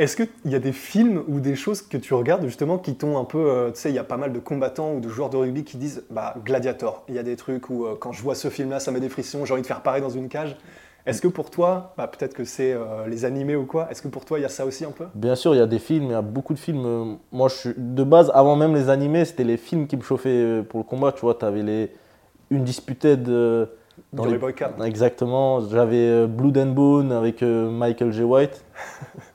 Est-ce 0.00 0.16
qu'il 0.16 0.28
y 0.50 0.54
a 0.54 0.58
des 0.58 0.72
films 0.72 1.22
ou 1.28 1.40
des 1.40 1.54
choses 1.56 1.82
que 1.82 1.98
tu 1.98 2.14
regardes 2.14 2.42
justement 2.46 2.78
qui 2.78 2.94
t'ont 2.94 3.18
un 3.18 3.24
peu. 3.24 3.36
euh, 3.38 3.70
tu 3.70 3.78
sais, 3.80 3.90
il 3.90 3.94
y 3.94 3.98
a 3.98 4.02
pas 4.04 4.16
mal 4.16 4.32
de 4.32 4.38
combattants 4.38 4.94
ou 4.94 5.00
de 5.00 5.10
joueurs 5.10 5.28
de 5.28 5.36
rugby 5.36 5.62
qui 5.62 5.76
disent 5.76 6.04
Bah, 6.08 6.34
Gladiator. 6.42 7.04
Il 7.10 7.14
y 7.14 7.18
a 7.18 7.22
des 7.22 7.36
trucs 7.36 7.68
où 7.68 7.84
euh, 7.84 7.96
quand 8.00 8.10
je 8.10 8.22
vois 8.22 8.34
ce 8.34 8.48
film-là, 8.48 8.80
ça 8.80 8.92
met 8.92 9.00
des 9.00 9.10
frissons, 9.10 9.44
j'ai 9.44 9.52
envie 9.52 9.60
de 9.60 9.66
faire 9.66 9.82
pareil 9.82 10.00
dans 10.00 10.08
une 10.08 10.30
cage. 10.30 10.56
Est-ce 11.04 11.20
que 11.20 11.28
pour 11.28 11.50
toi, 11.50 11.92
bah, 11.98 12.06
peut-être 12.06 12.32
que 12.32 12.44
c'est 12.44 12.72
euh, 12.72 13.06
les 13.08 13.26
animés 13.26 13.56
ou 13.56 13.66
quoi, 13.66 13.88
est-ce 13.90 14.00
que 14.00 14.08
pour 14.08 14.24
toi 14.24 14.38
il 14.38 14.42
y 14.42 14.46
a 14.46 14.48
ça 14.48 14.64
aussi 14.64 14.86
un 14.86 14.90
peu? 14.90 15.04
Bien 15.14 15.34
sûr, 15.34 15.54
il 15.54 15.58
y 15.58 15.62
a 15.62 15.66
des 15.66 15.78
films, 15.78 16.04
il 16.04 16.12
y 16.12 16.14
a 16.14 16.22
beaucoup 16.22 16.54
de 16.54 16.58
films. 16.58 17.18
Moi, 17.30 17.48
je 17.48 17.54
suis 17.54 17.74
de 17.76 18.02
base, 18.02 18.30
avant 18.34 18.56
même 18.56 18.74
les 18.74 18.88
animés, 18.88 19.26
c'était 19.26 19.44
les 19.44 19.58
films 19.58 19.86
qui 19.86 19.98
me 19.98 20.02
chauffaient 20.02 20.62
pour 20.66 20.80
le 20.80 20.84
combat. 20.84 21.12
Tu 21.12 21.20
vois, 21.20 21.34
tu 21.34 21.44
avais 21.44 21.62
les 21.62 21.90
une 22.50 22.64
disputed 22.64 23.28
euh, 23.28 23.66
dans 24.14 24.24
les- 24.24 24.38
boy. 24.38 24.54
Exactement. 24.82 25.60
J'avais 25.68 26.26
Blood 26.26 26.56
and 26.56 26.72
Bone 26.72 27.12
avec 27.12 27.42
Michael 27.42 28.12
J. 28.12 28.22
White. 28.22 28.64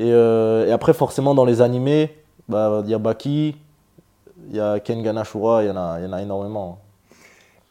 et, 0.00 0.12
euh, 0.14 0.66
et 0.66 0.72
après, 0.72 0.94
forcément, 0.94 1.34
dans 1.34 1.44
les 1.44 1.60
animés, 1.60 2.16
bah, 2.48 2.80
il 2.84 2.90
y 2.90 2.94
a 2.94 2.98
Baki, 2.98 3.54
il 4.48 4.56
y 4.56 4.58
a 4.58 4.80
Ken 4.80 5.02
Ganashura, 5.02 5.62
il 5.62 5.66
y 5.66 5.70
en 5.70 5.76
a, 5.76 6.00
y 6.00 6.06
en 6.06 6.12
a 6.14 6.22
énormément. 6.22 6.78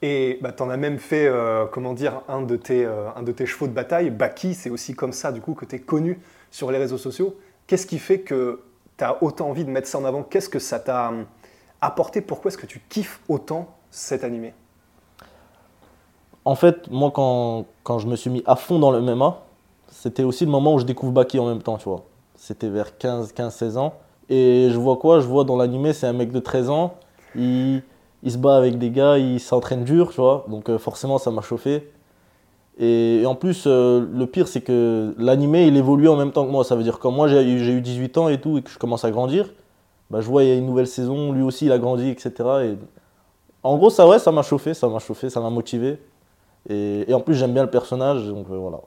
Et 0.03 0.37
bah, 0.39 0.51
tu 0.51 0.61
en 0.61 0.69
as 0.69 0.77
même 0.77 0.99
fait, 0.99 1.25
euh, 1.25 1.65
comment 1.65 1.93
dire, 1.93 2.21
un 2.27 2.43
de, 2.43 2.55
tes, 2.55 2.85
euh, 2.85 3.09
un 3.15 3.23
de 3.23 3.31
tes 3.31 3.47
chevaux 3.47 3.65
de 3.65 3.73
bataille. 3.73 4.11
Baki, 4.11 4.53
c'est 4.53 4.69
aussi 4.69 4.93
comme 4.93 5.11
ça, 5.11 5.31
du 5.31 5.41
coup, 5.41 5.55
que 5.55 5.65
tu 5.65 5.77
es 5.77 5.79
connu 5.79 6.21
sur 6.51 6.69
les 6.69 6.77
réseaux 6.77 6.99
sociaux. 6.99 7.35
Qu'est-ce 7.65 7.87
qui 7.87 7.97
fait 7.97 8.19
que 8.19 8.61
tu 8.99 9.03
as 9.03 9.23
autant 9.23 9.49
envie 9.49 9.65
de 9.65 9.71
mettre 9.71 9.87
ça 9.87 9.97
en 9.97 10.05
avant? 10.05 10.21
Qu'est-ce 10.21 10.49
que 10.49 10.59
ça 10.59 10.79
t'a 10.79 11.09
hum, 11.09 11.25
apporté? 11.81 12.21
Pourquoi 12.21 12.49
est-ce 12.49 12.59
que 12.59 12.67
tu 12.67 12.79
kiffes 12.89 13.21
autant 13.27 13.75
cet 13.89 14.23
animé? 14.23 14.53
En 16.45 16.53
fait, 16.53 16.91
moi, 16.91 17.09
quand, 17.09 17.65
quand 17.81 17.97
je 17.97 18.05
me 18.05 18.15
suis 18.15 18.29
mis 18.29 18.43
à 18.45 18.55
fond 18.55 18.77
dans 18.77 18.91
le 18.91 19.01
MMA, 19.01 19.41
c'était 19.89 20.23
aussi 20.23 20.45
le 20.45 20.51
moment 20.51 20.75
où 20.75 20.79
je 20.79 20.85
découvre 20.85 21.11
Baki 21.11 21.39
en 21.39 21.47
même 21.47 21.63
temps, 21.63 21.79
tu 21.79 21.89
vois. 21.89 22.05
C'était 22.39 22.69
vers 22.69 22.97
15, 22.97 23.33
15, 23.33 23.53
16 23.53 23.77
ans. 23.77 23.93
Et 24.29 24.69
je 24.71 24.77
vois 24.79 24.95
quoi? 24.95 25.19
Je 25.19 25.27
vois 25.27 25.43
dans 25.43 25.57
l'animé, 25.57 25.91
c'est 25.91 26.07
un 26.07 26.13
mec 26.13 26.31
de 26.31 26.39
13 26.39 26.69
ans. 26.69 26.95
Il, 27.35 27.83
se 28.25 28.37
bat 28.37 28.55
avec 28.55 28.77
des 28.77 28.91
gars, 28.91 29.17
il 29.17 29.41
s'entraîne 29.41 29.83
dur, 29.83 30.09
tu 30.09 30.21
vois. 30.21 30.45
Donc 30.47 30.69
euh, 30.69 30.77
forcément, 30.77 31.17
ça 31.17 31.31
m'a 31.31 31.41
chauffé. 31.41 31.91
Et, 32.79 33.23
en 33.25 33.35
plus, 33.35 33.65
euh, 33.67 34.07
le 34.13 34.25
pire, 34.25 34.47
c'est 34.47 34.61
que 34.61 35.13
l'animé, 35.17 35.67
il 35.67 35.75
évolue 35.75 36.07
en 36.07 36.15
même 36.15 36.31
temps 36.31 36.45
que 36.45 36.51
moi. 36.51 36.63
Ça 36.63 36.77
veut 36.77 36.83
dire 36.83 36.99
quand 36.99 37.11
moi, 37.11 37.27
j'ai 37.27 37.43
eu 37.43 37.59
j'ai 37.59 37.73
eu 37.73 37.81
18 37.81 38.17
ans 38.17 38.29
et 38.29 38.39
tout, 38.39 38.57
et 38.57 38.61
que 38.61 38.69
je 38.69 38.79
commence 38.79 39.03
à 39.03 39.11
grandir, 39.11 39.51
bah, 40.09 40.21
je 40.21 40.27
vois, 40.27 40.43
il 40.43 40.49
y 40.49 40.51
a 40.53 40.55
une 40.55 40.65
nouvelle 40.65 40.87
saison, 40.87 41.33
lui 41.33 41.41
aussi, 41.43 41.65
il 41.65 41.73
a 41.73 41.77
grandi, 41.77 42.09
etc. 42.09 42.31
Et 42.63 42.77
en 43.63 43.77
gros, 43.77 43.89
ça, 43.89 44.07
ouais, 44.07 44.17
ça 44.17 44.31
m'a 44.31 44.43
chauffé, 44.43 44.73
ça 44.73 44.87
m'a 44.87 44.99
chauffé, 44.99 45.29
ça 45.29 45.41
m'a 45.41 45.49
motivé. 45.49 45.99
Et, 46.69 47.03
et 47.09 47.13
en 47.13 47.19
plus, 47.19 47.35
j'aime 47.35 47.53
bien 47.53 47.63
le 47.63 47.69
personnage, 47.69 48.25
donc 48.27 48.47
euh, 48.49 48.57
voilà. 48.57 48.79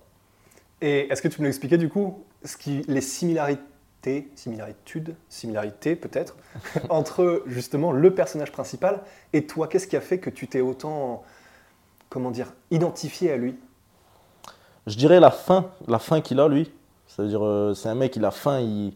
Et 0.82 1.10
est-ce 1.10 1.22
que 1.22 1.28
tu 1.28 1.38
peux 1.38 1.44
nous 1.44 1.48
expliquer, 1.48 1.78
du 1.78 1.88
coup, 1.88 2.24
ce 2.44 2.56
qui, 2.56 2.82
les 2.88 3.00
similarités, 3.00 4.28
similitudes, 4.34 5.14
similarités 5.28 5.94
peut-être, 5.94 6.36
entre 6.90 7.44
justement 7.46 7.92
le 7.92 8.12
personnage 8.12 8.50
principal 8.50 9.00
et 9.32 9.46
toi? 9.46 9.68
Qu'est-ce 9.68 9.86
qui 9.86 9.96
a 9.96 10.00
fait 10.00 10.18
que 10.18 10.28
tu 10.28 10.48
t'es 10.48 10.60
autant, 10.60 11.22
comment 12.10 12.32
dire, 12.32 12.52
identifié 12.72 13.30
à 13.30 13.36
lui? 13.36 13.54
Je 14.88 14.96
dirais 14.96 15.20
la 15.20 15.30
faim, 15.30 15.70
la 15.86 16.00
faim 16.00 16.20
qu'il 16.20 16.40
a, 16.40 16.48
lui. 16.48 16.72
C'est-à-dire, 17.06 17.44
euh, 17.44 17.74
c'est 17.74 17.88
un 17.88 17.94
mec, 17.94 18.16
il 18.16 18.24
a 18.24 18.32
faim, 18.32 18.58
il, 18.58 18.92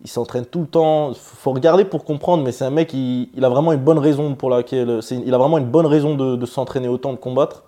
il 0.00 0.08
s'entraîne 0.08 0.46
tout 0.46 0.60
le 0.60 0.66
temps. 0.66 1.12
Faut 1.12 1.36
faut 1.36 1.52
regarder 1.52 1.84
pour 1.84 2.04
comprendre, 2.04 2.42
mais 2.42 2.52
c'est 2.52 2.64
un 2.64 2.70
mec, 2.70 2.94
il, 2.94 3.28
il 3.34 3.44
a 3.44 3.50
vraiment 3.50 3.72
une 3.72 3.82
bonne 3.82 3.98
raison 3.98 4.34
pour 4.34 4.48
laquelle. 4.48 5.00
Il 5.10 5.34
a 5.34 5.38
vraiment 5.38 5.58
une 5.58 5.70
bonne 5.70 5.84
raison 5.84 6.14
de, 6.14 6.36
de 6.36 6.46
s'entraîner 6.46 6.88
autant, 6.88 7.12
de 7.12 7.18
combattre. 7.18 7.64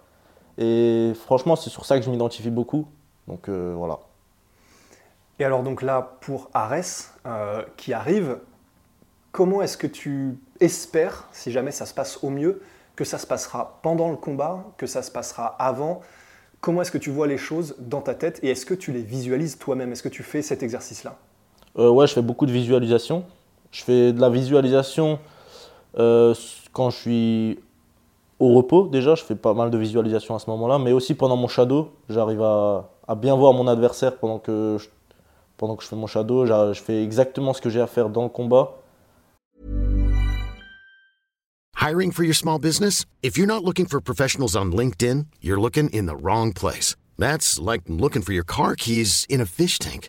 Et 0.56 1.12
franchement, 1.26 1.56
c'est 1.56 1.68
sur 1.68 1.84
ça 1.84 1.98
que 1.98 2.06
je 2.06 2.10
m'identifie 2.10 2.48
beaucoup. 2.48 2.86
Donc 3.30 3.48
euh, 3.48 3.74
voilà. 3.76 4.00
Et 5.38 5.44
alors 5.44 5.62
donc 5.62 5.82
là, 5.82 6.16
pour 6.20 6.50
Arès, 6.52 7.14
euh, 7.26 7.62
qui 7.76 7.92
arrive, 7.92 8.38
comment 9.30 9.62
est-ce 9.62 9.78
que 9.78 9.86
tu 9.86 10.36
espères, 10.58 11.28
si 11.30 11.52
jamais 11.52 11.70
ça 11.70 11.86
se 11.86 11.94
passe 11.94 12.24
au 12.24 12.30
mieux, 12.30 12.60
que 12.96 13.04
ça 13.04 13.18
se 13.18 13.28
passera 13.28 13.78
pendant 13.82 14.10
le 14.10 14.16
combat, 14.16 14.64
que 14.76 14.86
ça 14.86 15.02
se 15.02 15.12
passera 15.12 15.46
avant? 15.46 16.00
Comment 16.60 16.82
est-ce 16.82 16.90
que 16.90 16.98
tu 16.98 17.10
vois 17.10 17.28
les 17.28 17.38
choses 17.38 17.76
dans 17.78 18.00
ta 18.00 18.14
tête 18.14 18.40
et 18.42 18.50
est-ce 18.50 18.66
que 18.66 18.74
tu 18.74 18.90
les 18.90 19.00
visualises 19.00 19.58
toi-même? 19.58 19.92
Est-ce 19.92 20.02
que 20.02 20.08
tu 20.08 20.24
fais 20.24 20.42
cet 20.42 20.64
exercice-là? 20.64 21.16
Euh, 21.78 21.88
ouais, 21.88 22.08
je 22.08 22.12
fais 22.12 22.22
beaucoup 22.22 22.46
de 22.46 22.52
visualisation. 22.52 23.24
Je 23.70 23.84
fais 23.84 24.12
de 24.12 24.20
la 24.20 24.28
visualisation 24.28 25.20
euh, 25.98 26.34
quand 26.72 26.90
je 26.90 26.96
suis 26.96 27.58
au 28.40 28.54
repos. 28.54 28.88
Déjà, 28.88 29.14
je 29.14 29.22
fais 29.22 29.36
pas 29.36 29.54
mal 29.54 29.70
de 29.70 29.78
visualisation 29.78 30.34
à 30.34 30.40
ce 30.40 30.50
moment-là, 30.50 30.78
mais 30.80 30.92
aussi 30.92 31.14
pendant 31.14 31.36
mon 31.36 31.46
shadow. 31.46 31.92
J'arrive 32.08 32.42
à, 32.42 32.90
à 33.10 33.16
bien 33.16 33.34
voir 33.34 33.52
mon 33.52 33.66
adversaire 33.66 34.16
pendant 34.18 34.38
que 34.38 34.76
je, 34.80 34.86
pendant 35.56 35.74
que 35.74 35.82
je 35.82 35.88
fais 35.88 35.96
mon 35.96 36.06
shadow. 36.06 36.46
Je 36.46 36.80
fais 36.80 37.02
exactement 37.02 37.52
ce 37.52 37.60
que 37.60 37.68
j'ai 37.68 37.80
à 37.80 37.88
faire 37.88 38.08
dans 38.08 38.22
le 38.22 38.28
combat. 38.28 38.76
Hiring 41.74 42.12
for 42.12 42.22
your 42.22 42.34
small 42.34 42.60
business? 42.60 43.04
If 43.22 43.36
you're 43.36 43.48
not 43.48 43.64
looking 43.64 43.86
for 43.86 44.00
professionals 44.00 44.54
on 44.54 44.70
LinkedIn, 44.70 45.26
you're 45.40 45.60
looking 45.60 45.90
in 45.90 46.06
the 46.06 46.14
wrong 46.14 46.52
place. 46.52 46.94
That's 47.18 47.58
like 47.58 47.82
looking 47.88 48.22
for 48.22 48.32
your 48.32 48.44
car 48.44 48.76
keys 48.76 49.26
in 49.28 49.40
a 49.40 49.46
fish 49.46 49.80
tank. 49.80 50.08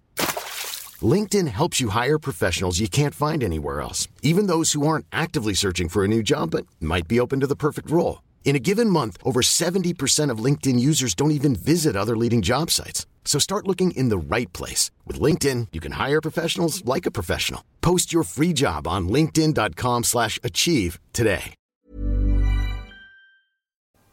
LinkedIn 1.02 1.48
helps 1.48 1.82
you 1.82 1.90
hire 1.90 2.20
professionals 2.20 2.80
you 2.80 2.88
can't 2.88 3.16
find 3.16 3.42
anywhere 3.42 3.82
else, 3.82 4.08
even 4.22 4.46
those 4.46 4.74
who 4.74 4.86
aren't 4.86 5.08
actively 5.12 5.56
searching 5.56 5.90
for 5.90 6.04
a 6.04 6.08
new 6.08 6.22
job 6.22 6.52
but 6.52 6.68
might 6.80 7.08
be 7.08 7.20
open 7.20 7.40
to 7.40 7.48
the 7.48 7.56
perfect 7.56 7.90
role. 7.90 8.20
In 8.44 8.56
a 8.56 8.60
given 8.60 8.90
month, 8.90 9.18
over 9.24 9.40
70% 9.42 10.30
of 10.30 10.44
LinkedIn 10.44 10.78
users 10.78 11.16
don't 11.16 11.32
even 11.32 11.56
visit 11.56 11.96
other 11.96 12.18
leading 12.18 12.42
job 12.42 12.70
sites. 12.70 13.06
So 13.24 13.40
start 13.40 13.66
looking 13.68 13.92
in 13.92 14.10
the 14.10 14.18
right 14.18 14.52
place. 14.52 14.92
With 15.08 15.22
LinkedIn, 15.22 15.68
you 15.72 15.80
can 15.80 15.94
hire 15.94 16.20
professionals 16.22 16.84
like 16.84 17.06
a 17.06 17.12
professional. 17.12 17.64
Post 17.80 18.12
your 18.12 18.24
free 18.24 18.52
job 18.54 18.88
on 18.88 19.08
linkedin.com/achieve 19.08 20.04
slash 20.04 20.40
achieve 20.44 21.00
today. 21.14 21.54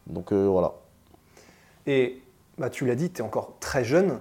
Donc 0.07 0.33
euh, 0.33 0.47
voilà. 0.47 0.75
Et 1.87 2.23
bah, 2.59 2.71
tu 2.71 2.87
l'as 2.87 2.97
dit, 2.97 3.11
tu 3.11 3.21
es 3.21 3.25
encore 3.25 3.57
très 3.61 3.85
jeune. 3.85 4.21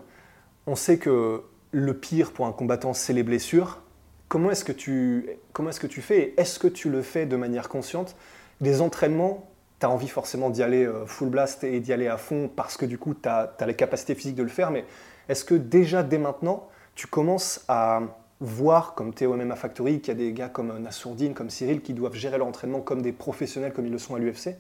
On 0.68 0.76
sait 0.76 0.98
que 0.98 1.44
le 1.72 1.94
pire 1.94 2.32
pour 2.32 2.46
un 2.46 2.52
combattant, 2.52 2.94
c'est 2.94 3.14
les 3.14 3.24
blessures. 3.24 3.82
Comment 4.30 4.52
est-ce 4.52 4.66
que 4.66 4.74
tu, 4.74 5.30
comment 5.54 5.70
est-ce 5.70 5.80
que 5.80 5.88
tu 5.88 6.02
fais 6.02 6.20
et 6.20 6.34
Est-ce 6.38 6.60
que 6.60 6.68
tu 6.68 6.90
le 6.90 7.02
fais 7.02 7.26
de 7.26 7.36
manière 7.36 7.70
consciente? 7.70 8.16
Des 8.60 8.82
entraînements, 8.82 9.50
tu 9.80 9.86
as 9.86 9.90
envie 9.90 10.08
forcément 10.08 10.50
d'y 10.50 10.64
aller 10.64 10.86
euh, 10.86 11.06
full 11.06 11.30
blast 11.30 11.64
et 11.64 11.80
d'y 11.80 11.94
aller 11.94 12.08
à 12.08 12.18
fond 12.18 12.50
parce 12.54 12.78
que 12.78 12.86
du 12.86 12.98
coup, 12.98 13.14
tu 13.14 13.30
as, 13.30 13.56
les 13.66 13.76
capacités 13.76 14.16
physiques 14.16 14.36
de 14.36 14.44
le 14.44 14.50
faire. 14.50 14.72
Mais 14.72 14.86
est-ce 15.30 15.46
que 15.46 15.56
déjà, 15.56 16.04
dès 16.04 16.18
maintenant, 16.18 16.68
tu 16.96 17.08
commences 17.08 17.64
à 17.68 18.02
voir, 18.40 18.94
comme 18.94 19.14
tu 19.14 19.24
es 19.24 19.28
au 19.28 19.36
MMA 19.36 19.56
Factory, 19.56 20.00
qu'il 20.00 20.10
y 20.10 20.12
a 20.12 20.20
des 20.20 20.34
gars 20.34 20.50
comme 20.50 20.78
Nassourdine, 20.78 21.34
comme 21.34 21.50
Cyril, 21.50 21.82
qui 21.82 21.94
doivent 21.94 22.16
gérer 22.16 22.38
leur 22.38 22.48
entraînement 22.48 22.82
comme 22.82 23.02
des 23.02 23.12
professionnels, 23.12 23.74
comme 23.74 23.86
ils 23.86 23.92
le 23.92 24.00
sont 24.00 24.16
à 24.16 24.20
l'UFC 24.20 24.56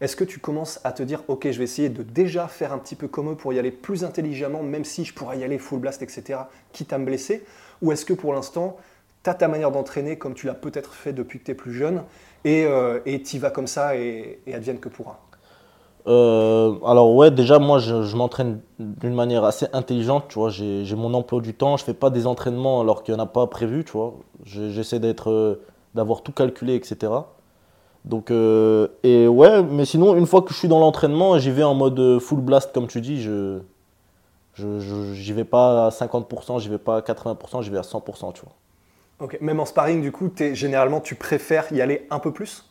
est-ce 0.00 0.14
que 0.14 0.24
tu 0.24 0.38
commences 0.38 0.80
à 0.84 0.92
te 0.92 1.02
dire, 1.02 1.22
ok, 1.28 1.50
je 1.50 1.58
vais 1.58 1.64
essayer 1.64 1.88
de 1.88 2.02
déjà 2.02 2.46
faire 2.46 2.72
un 2.72 2.78
petit 2.78 2.94
peu 2.94 3.08
comme 3.08 3.32
eux 3.32 3.34
pour 3.34 3.52
y 3.52 3.58
aller 3.58 3.72
plus 3.72 4.04
intelligemment, 4.04 4.62
même 4.62 4.84
si 4.84 5.04
je 5.04 5.12
pourrais 5.12 5.38
y 5.38 5.44
aller 5.44 5.58
full 5.58 5.80
blast, 5.80 6.02
etc., 6.02 6.40
quitte 6.72 6.92
à 6.92 6.98
me 6.98 7.04
blesser? 7.04 7.44
Ou 7.82 7.90
est-ce 7.90 8.04
que 8.04 8.12
pour 8.12 8.32
l'instant, 8.32 8.76
ta 9.34 9.48
manière 9.48 9.70
d'entraîner 9.70 10.16
comme 10.16 10.34
tu 10.34 10.46
l'as 10.46 10.54
peut-être 10.54 10.94
fait 10.94 11.12
depuis 11.12 11.38
que 11.38 11.44
tu 11.44 11.50
es 11.52 11.54
plus 11.54 11.72
jeune 11.72 12.02
et 12.44 12.64
euh, 12.64 13.00
tu 13.04 13.36
y 13.36 13.38
vas 13.38 13.50
comme 13.50 13.66
ça 13.66 13.96
et, 13.96 14.40
advienne 14.52 14.78
que 14.78 14.88
pourra 14.88 15.18
Euh, 16.06 16.74
alors 16.86 17.14
ouais, 17.14 17.30
déjà 17.30 17.58
moi 17.58 17.78
je, 17.78 18.16
m'entraîne 18.16 18.60
d'une 18.78 19.14
manière 19.14 19.44
assez 19.44 19.66
intelligente, 19.72 20.24
tu 20.28 20.38
vois, 20.38 20.48
j'ai 20.50 20.96
mon 20.96 21.12
emploi 21.14 21.40
du 21.40 21.54
temps, 21.54 21.76
je 21.76 21.84
fais 21.84 21.94
pas 21.94 22.10
des 22.10 22.26
entraînements 22.26 22.80
alors 22.80 23.02
qu'il 23.02 23.14
n'y 23.14 23.20
en 23.20 23.24
a 23.24 23.26
pas 23.26 23.46
prévu, 23.46 23.84
tu 23.84 23.92
vois, 23.92 24.14
j'essaie 24.44 25.00
d'être, 25.00 25.30
euh, 25.30 25.60
d'avoir 25.94 26.22
tout 26.22 26.32
calculé, 26.32 26.74
etc. 26.76 27.12
Donc, 28.04 28.30
euh, 28.30 28.88
et 29.02 29.28
ouais, 29.28 29.62
mais 29.62 29.84
sinon, 29.84 30.16
une 30.16 30.26
fois 30.26 30.42
que 30.42 30.52
je 30.54 30.58
suis 30.58 30.68
dans 30.68 30.78
l'entraînement, 30.80 31.38
j'y 31.38 31.50
vais 31.50 31.64
en 31.64 31.74
mode 31.74 32.18
full 32.20 32.40
blast, 32.40 32.72
comme 32.72 32.86
tu 32.86 33.00
dis, 33.02 33.20
je- 33.20 33.60
j'y 34.56 35.32
vais 35.32 35.44
pas 35.44 35.86
à 35.86 35.90
50%, 35.90 36.58
j'y 36.58 36.68
vais 36.68 36.78
pas 36.78 36.96
à 36.98 37.02
80%, 37.02 37.62
j'y 37.62 37.70
vais 37.70 37.78
à 37.78 37.82
100%, 37.82 38.32
tu 38.32 38.42
vois. 38.42 38.54
Ok, 39.20 39.38
même 39.40 39.58
en 39.58 39.64
sparring, 39.64 40.00
du 40.00 40.12
coup, 40.12 40.30
généralement, 40.52 41.00
tu 41.00 41.14
préfères 41.14 41.72
y 41.72 41.80
aller 41.80 42.06
un 42.10 42.20
peu 42.20 42.32
plus? 42.32 42.64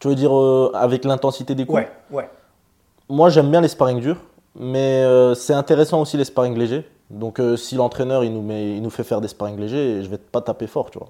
Tu 0.00 0.08
veux 0.08 0.14
dire 0.14 0.36
euh, 0.36 0.70
avec 0.74 1.04
l'intensité 1.04 1.54
des 1.54 1.66
coups? 1.66 1.80
Ouais, 1.80 1.90
ouais. 2.10 2.28
Moi, 3.08 3.28
j'aime 3.30 3.50
bien 3.50 3.60
les 3.60 3.68
sparring 3.68 4.00
durs, 4.00 4.18
mais 4.58 5.02
euh, 5.02 5.34
c'est 5.34 5.52
intéressant 5.52 6.00
aussi 6.00 6.16
les 6.16 6.24
sparring 6.24 6.56
légers. 6.56 6.88
Donc, 7.10 7.38
euh, 7.38 7.56
si 7.56 7.76
l'entraîneur 7.76 8.24
il 8.24 8.32
nous, 8.32 8.42
met, 8.42 8.76
il 8.76 8.82
nous 8.82 8.90
fait 8.90 9.04
faire 9.04 9.20
des 9.20 9.28
sparring 9.28 9.58
légers, 9.58 10.02
je 10.02 10.08
vais 10.08 10.18
pas 10.18 10.40
taper 10.40 10.66
fort, 10.66 10.90
tu 10.90 10.98
vois. 10.98 11.08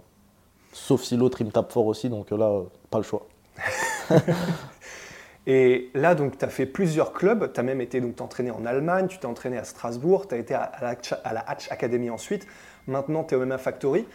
Sauf 0.73 1.02
si 1.02 1.16
l'autre 1.16 1.40
il 1.40 1.46
me 1.46 1.52
tape 1.52 1.73
fort 1.73 1.87
aussi, 1.87 2.11
donc 2.11 2.30
là, 2.30 2.61
pas 2.90 2.99
le 2.99 3.04
choix. 3.04 3.26
Et 5.46 5.90
là, 5.94 6.14
donc, 6.16 6.38
tu 6.38 6.44
as 6.44 6.49
fait 6.49 6.66
plusieurs 6.66 7.12
clubs. 7.12 7.52
Tu 7.52 7.61
as 7.61 7.62
même 7.62 7.80
été 7.80 8.00
donc 8.00 8.20
entraîné 8.20 8.50
en 8.50 8.66
Allemagne, 8.66 9.06
tu 9.06 9.18
t'es 9.18 9.26
entraîné 9.26 9.58
à 9.58 9.64
Strasbourg, 9.64 10.26
tu 10.26 10.35
as 10.35 10.38
été 10.38 10.54
à, 10.54 10.73
la, 10.82 10.96
à 11.25 11.32
la 11.32 11.49
Hatch 11.49 11.70
Academy 11.70 12.11
ensuite. 12.11 12.46
Maintenant, 12.88 13.23
tu 13.23 13.35
es 13.35 13.38
au 13.38 13.46
MMA 13.46 13.58
Factory. 13.58 14.06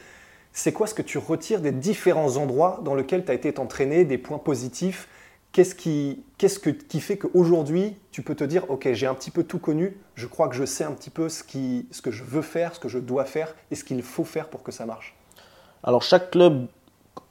C'est 0.53 0.73
quoi 0.73 0.87
ce 0.87 0.93
que 0.93 1.01
tu 1.01 1.17
retires 1.17 1.61
des 1.61 1.71
différents 1.71 2.37
endroits 2.37 2.81
dans 2.83 2.95
lesquels 2.95 3.23
tu 3.23 3.31
as 3.31 3.33
été 3.33 3.57
entraîné, 3.59 4.05
des 4.05 4.17
points 4.17 4.37
positifs? 4.37 5.07
Qu'est-ce 5.53 5.75
qui, 5.75 6.23
qu'est-ce 6.37 6.59
que, 6.59 6.69
qui 6.69 7.01
fait 7.01 7.17
qu'aujourd'hui, 7.17 7.97
tu 8.11 8.21
peux 8.21 8.35
te 8.35 8.43
dire, 8.43 8.69
OK, 8.69 8.87
j'ai 8.93 9.07
un 9.07 9.13
petit 9.13 9.31
peu 9.31 9.43
tout 9.43 9.59
connu, 9.59 9.97
je 10.15 10.27
crois 10.27 10.47
que 10.47 10.55
je 10.55 10.63
sais 10.63 10.85
un 10.85 10.93
petit 10.93 11.09
peu 11.09 11.27
ce, 11.27 11.43
qui, 11.43 11.87
ce 11.91 12.01
que 12.01 12.11
je 12.11 12.23
veux 12.23 12.41
faire, 12.41 12.73
ce 12.73 12.79
que 12.79 12.87
je 12.87 12.99
dois 12.99 13.25
faire 13.25 13.53
et 13.69 13.75
ce 13.75 13.83
qu'il 13.83 14.01
faut 14.01 14.23
faire 14.23 14.47
pour 14.47 14.63
que 14.63 14.71
ça 14.71 14.85
marche? 14.85 15.15
Alors 15.83 16.03
chaque 16.03 16.31
club 16.31 16.67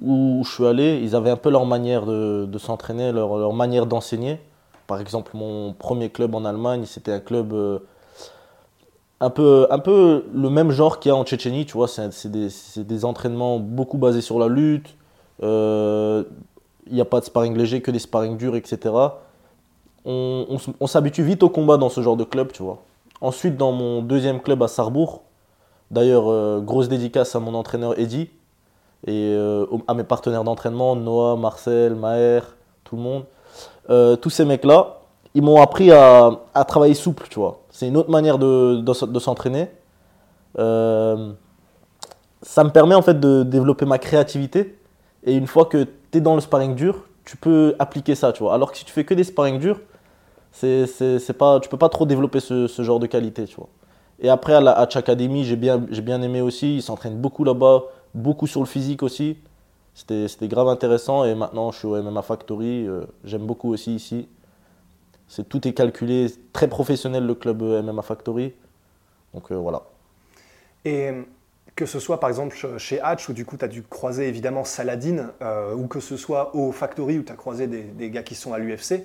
où 0.01 0.43
je 0.45 0.51
suis 0.51 0.67
allé, 0.67 1.01
ils 1.03 1.15
avaient 1.15 1.31
un 1.31 1.37
peu 1.37 1.51
leur 1.51 1.67
manière 1.67 2.05
de, 2.05 2.59
s'entraîner, 2.59 3.13
leur, 3.13 3.39
leur, 3.39 3.53
manière 3.53 3.87
d'enseigner. 3.87 4.39
Par 4.87 5.01
exemple, 5.01 5.33
mon 5.35 5.73
premier 5.73 6.11
club 6.11 6.35
en 6.35 6.45
Allemagne, 6.45 6.85
c'était 6.85 7.13
un 7.13 7.21
club 7.21 7.53
euh, 7.53 7.79
un, 9.21 9.31
peu, 9.31 9.67
un 9.71 9.83
le 10.33 10.49
même 10.49 10.71
genre 10.71 10.99
qu'il 10.99 11.11
y 11.11 11.13
a 11.13 11.17
en 11.17 11.25
Tchétchénie, 11.25 11.67
tu 11.67 11.75
vois, 11.75 11.89
c'est 11.89 12.27
des, 12.29 13.05
entraînements 13.05 13.59
beaucoup 13.59 13.99
basés 13.99 14.23
sur 14.23 14.39
la 14.39 14.49
lutte. 14.49 14.97
Euh, 15.43 16.25
il 16.87 16.95
n'y 16.95 17.01
a 17.01 17.05
pas 17.05 17.21
de 17.21 17.27
sparring 17.27 17.57
léger, 17.57 17.83
que 17.83 17.91
des 17.91 17.99
sparring 17.99 18.39
durs, 18.39 18.57
etc. 18.57 18.95
On, 20.07 20.59
s'habitue 20.87 21.23
vite 21.23 21.43
au 21.43 21.51
combat 21.51 21.77
dans 21.77 21.91
ce 21.91 22.01
genre 22.01 22.17
de 22.17 22.25
club, 22.25 22.53
tu 22.53 22.63
vois. 22.63 22.83
Ensuite, 23.21 23.59
dans 23.59 23.73
mon 23.73 24.01
deuxième 24.01 24.41
club 24.41 24.63
à 24.63 24.69
Sarrebourg, 24.69 25.23
d'ailleurs, 25.91 26.29
euh, 26.29 26.61
grosse 26.61 26.89
dédicace 26.89 27.37
à 27.37 27.41
mon 27.41 27.55
entraîneur 27.55 27.99
Eddy 27.99 28.31
et 29.07 29.35
euh, 29.35 29.67
à 29.87 29.93
mes 29.93 30.05
partenaires 30.05 30.45
d'entraînement, 30.45 30.97
Noah, 30.97 31.37
Marcel, 31.37 31.95
Maher, 31.95 32.57
tout 32.85 32.97
le 32.97 33.03
monde. 33.03 33.25
Tous 34.21 34.31
ces 34.31 34.45
mecs-là, 34.45 35.00
ils 35.35 35.43
m'ont 35.43 35.61
appris 35.61 35.93
à, 35.93 36.31
à, 36.55 36.65
travailler 36.65 36.95
souple, 36.95 37.27
tu 37.29 37.39
vois. 37.39 37.61
C'est 37.71 37.89
une 37.89 37.97
autre 37.97 38.11
manière 38.11 38.39
de, 38.39 38.81
de, 38.81 39.19
s'entraîner. 39.19 39.69
ça 40.57 41.15
me 42.65 42.71
permet 42.71 42.95
en 42.95 43.03
fait 43.03 43.19
de 43.19 43.43
développer 43.43 43.87
ma 43.87 43.99
créativité. 43.99 44.77
Et 45.25 45.35
une 45.35 45.47
fois 45.47 45.67
que 45.67 45.85
tu 46.11 46.19
es 46.19 46.21
dans 46.21 46.35
le 46.35 46.41
sparring 46.41 46.75
dur, 46.75 47.05
tu 47.25 47.37
peux 47.37 47.75
appliquer 47.79 48.15
ça, 48.15 48.33
tu 48.33 48.43
vois. 48.43 48.55
Alors 48.55 48.73
que 48.73 48.79
si 48.79 48.85
tu 48.85 48.93
fais 48.93 49.05
que 49.05 49.15
des 49.15 49.25
sparring 49.25 49.59
durs, 49.59 49.81
c'est, 50.53 50.87
c'est, 50.87 51.33
pas, 51.33 51.61
tu 51.61 51.69
peux 51.69 51.77
pas 51.77 51.89
trop 51.89 52.07
développer 52.07 52.41
ce, 52.41 52.67
ce, 52.67 52.83
genre 52.83 52.99
de 52.99 53.07
qualité, 53.07 53.45
tu 53.45 53.57
vois. 53.57 53.69
Et 54.19 54.29
après, 54.29 54.55
à 54.55 54.61
la 54.61 54.73
Hatch 54.73 54.97
Academy, 54.97 55.45
j'ai 55.45 55.57
bien, 55.57 55.87
j'ai 55.91 56.03
bien 56.03 56.21
aimé 56.23 56.41
aussi. 56.41 56.77
Ils 56.77 56.83
s'entraînent 56.83 57.19
beaucoup 57.19 57.45
là-bas, 57.45 57.85
beaucoup 58.15 58.47
sur 58.47 58.61
le 58.61 58.67
physique 58.67 59.03
aussi. 59.03 59.39
C'était, 59.95 60.29
c'était 60.29 60.49
grave 60.49 60.69
intéressant. 60.69 61.25
Et 61.25 61.35
maintenant, 61.35 61.71
je 61.73 61.79
suis 61.79 61.87
au 61.87 62.03
MMA 62.03 62.23
Factory. 62.23 62.87
Euh, 62.87 63.05
j'aime 63.25 63.47
beaucoup 63.47 63.73
aussi 63.73 63.95
ici. 63.95 64.29
C'est, 65.31 65.49
tout 65.49 65.67
est 65.67 65.73
calculé, 65.73 66.27
très 66.53 66.69
professionnel 66.69 67.25
le 67.25 67.35
club 67.35 67.63
euh, 67.63 67.83
MMA 67.83 68.03
Factory. 68.03 68.53
Donc 69.33 69.51
euh, 69.53 69.55
voilà. 69.55 69.83
Et 70.85 71.13
que 71.77 71.87
ce 71.87 71.99
soit 71.99 72.21
par 72.21 72.29
exemple 72.29 72.55
chez 72.79 73.01
Hatch 73.01 73.29
où 73.29 73.33
du 73.33 73.45
coup 73.45 73.57
tu 73.57 73.65
as 73.65 73.69
dû 73.69 73.83
croiser 73.83 74.29
évidemment 74.29 74.65
Saladin 74.65 75.31
euh, 75.41 75.75
ou 75.75 75.87
que 75.87 76.01
ce 76.01 76.17
soit 76.17 76.55
au 76.55 76.73
Factory 76.73 77.19
où 77.19 77.23
tu 77.23 77.33
as 77.33 77.37
croisé 77.37 77.67
des, 77.67 78.11
gars 78.11 78.23
qui 78.23 78.35
sont 78.35 78.53
à 78.53 78.59
l'UFC, 78.59 79.03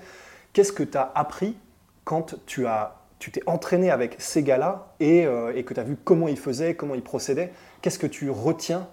qu'est-ce 0.52 0.72
que 0.72 0.82
tu 0.82 0.98
as 0.98 1.10
appris 1.14 1.56
quand 2.04 2.34
tu 2.44 2.66
as 2.66 2.96
tu 3.18 3.30
t'es 3.30 3.40
entraîné 3.46 3.90
avec 3.90 4.16
ces 4.18 4.42
gars-là 4.42 4.92
et, 5.00 5.24
euh, 5.24 5.56
et, 5.56 5.64
que 5.64 5.72
tu 5.72 5.80
as 5.80 5.84
vu 5.84 5.96
comment 6.04 6.28
ils 6.28 6.38
faisaient, 6.38 6.74
comment 6.74 6.94
ils 6.94 7.02
procédaient? 7.02 7.50
Qu'est-ce 7.80 7.98
que 7.98 8.06
tu 8.06 8.28
retiens 8.28 8.86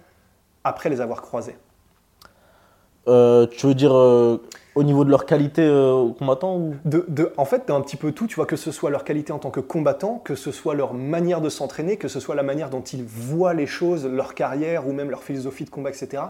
après 0.63 0.89
les 0.89 1.01
avoir 1.01 1.21
croisés? 1.21 1.57
Euh, 3.07 3.48
Tu 3.48 3.67
veux 3.67 3.75
dire 3.75 3.93
au 4.75 4.83
niveau 4.83 5.05
de 5.05 5.10
leur 5.10 5.25
qualité 5.25 5.62
euh, 5.62 6.10
combattant 6.17 6.57
ou... 6.57 6.75
de, 6.86 7.05
de, 7.07 7.31
En 7.38 7.45
fait, 7.45 7.69
un 7.69 7.81
petit 7.81 7.98
peu 7.98 8.12
tout, 8.12 8.27
tu 8.27 8.36
vois, 8.36 8.45
que 8.45 8.55
ce 8.55 8.72
soit 8.72 8.89
leur 8.89 9.03
qualité 9.03 9.31
en 9.31 9.39
tant 9.39 9.51
que 9.51 9.60
combattant, 9.60 10.19
que 10.24 10.36
ce 10.36 10.51
soit 10.51 10.74
leur 10.74 10.93
manière 10.93 11.41
de 11.41 11.50
s'entraîner, 11.50 11.98
que 11.98 12.07
ce 12.07 12.19
soit 12.19 12.36
la 12.36 12.43
manière 12.43 12.69
dont 12.69 12.81
ils 12.81 13.03
voient 13.03 13.53
les 13.53 13.67
choses, 13.67 14.05
leur 14.05 14.33
carrière 14.33 14.88
ou 14.88 14.93
même 14.93 15.10
leur 15.10 15.24
philosophie 15.24 15.65
de 15.65 15.69
combat, 15.69 15.89
etc. 15.91 16.24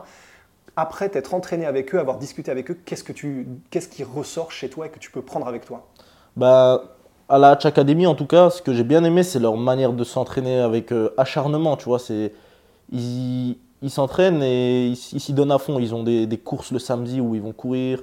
Après 0.75 1.07
t'être 1.07 1.33
entraîné 1.33 1.65
avec 1.65 1.93
eux, 1.95 1.99
avoir 1.99 2.17
discuté 2.17 2.51
avec 2.51 2.71
eux, 2.71 2.77
qu'est-ce, 2.85 3.03
que 3.03 3.13
tu, 3.13 3.47
qu'est-ce 3.69 3.87
qui 3.87 4.03
ressort 4.03 4.51
chez 4.51 4.69
toi 4.69 4.87
et 4.87 4.89
que 4.89 4.99
tu 4.99 5.11
peux 5.11 5.21
prendre 5.21 5.47
avec 5.47 5.65
toi? 5.65 5.87
Bah, 6.35 6.83
À 7.29 7.37
la 7.37 7.51
Hatch 7.51 7.65
Academy, 7.65 8.07
en 8.07 8.15
tout 8.15 8.25
cas, 8.25 8.49
ce 8.49 8.61
que 8.61 8.73
j'ai 8.73 8.83
bien 8.83 9.03
aimé, 9.03 9.23
c'est 9.23 9.39
leur 9.39 9.55
manière 9.55 9.93
de 9.93 10.03
s'entraîner 10.03 10.59
avec 10.59 10.91
euh, 10.91 11.13
acharnement, 11.17 11.77
tu 11.77 11.85
vois. 11.85 11.99
C'est, 11.99 12.33
ils, 12.91 13.57
ils 13.83 13.91
s'entraînent 13.91 14.41
et 14.41 14.87
ils, 14.87 14.95
s'y 14.95 15.33
donnent 15.33 15.51
à 15.51 15.59
fond. 15.59 15.77
Ils 15.77 15.93
ont 15.93 16.01
des, 16.01 16.25
des 16.25 16.37
courses 16.39 16.71
le 16.71 16.79
samedi 16.79 17.21
où 17.21 17.35
ils 17.35 17.41
vont 17.41 17.53
courir 17.53 17.99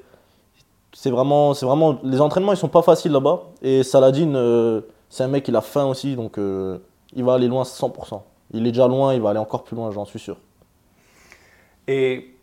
c'est 0.93 1.11
vraiment, 1.11 1.55
c'est 1.55 1.67
vraiment, 1.67 1.99
les 2.03 2.21
entraînements 2.21 2.53
ils 2.53 2.59
sont 2.59 2.69
pas 2.69 2.83
faciles 2.83 3.13
là-bas. 3.13 3.45
Et 3.63 3.83
Saladin, 3.83 4.35
euh, 4.35 4.83
c'est 5.09 5.23
un 5.23 5.29
mec 5.29 5.47
il 5.49 5.57
a 5.57 5.61
faim 5.61 5.87
aussi, 5.87 6.17
donc 6.17 6.39
euh, 6.39 6.79
il 7.15 7.25
va 7.25 7.35
aller 7.35 7.49
loin 7.49 7.63
100%. 7.63 8.23
Il 8.53 8.67
est 8.67 8.73
déjà 8.73 8.89
loin, 8.89 9.15
il 9.15 9.21
va 9.21 9.31
aller 9.31 9.39
encore 9.39 9.65
plus 9.65 9.77
loin, 9.77 9.91
j'en 9.93 10.05
suis 10.05 10.19
sûr. 10.19 10.37
Et 11.87 12.35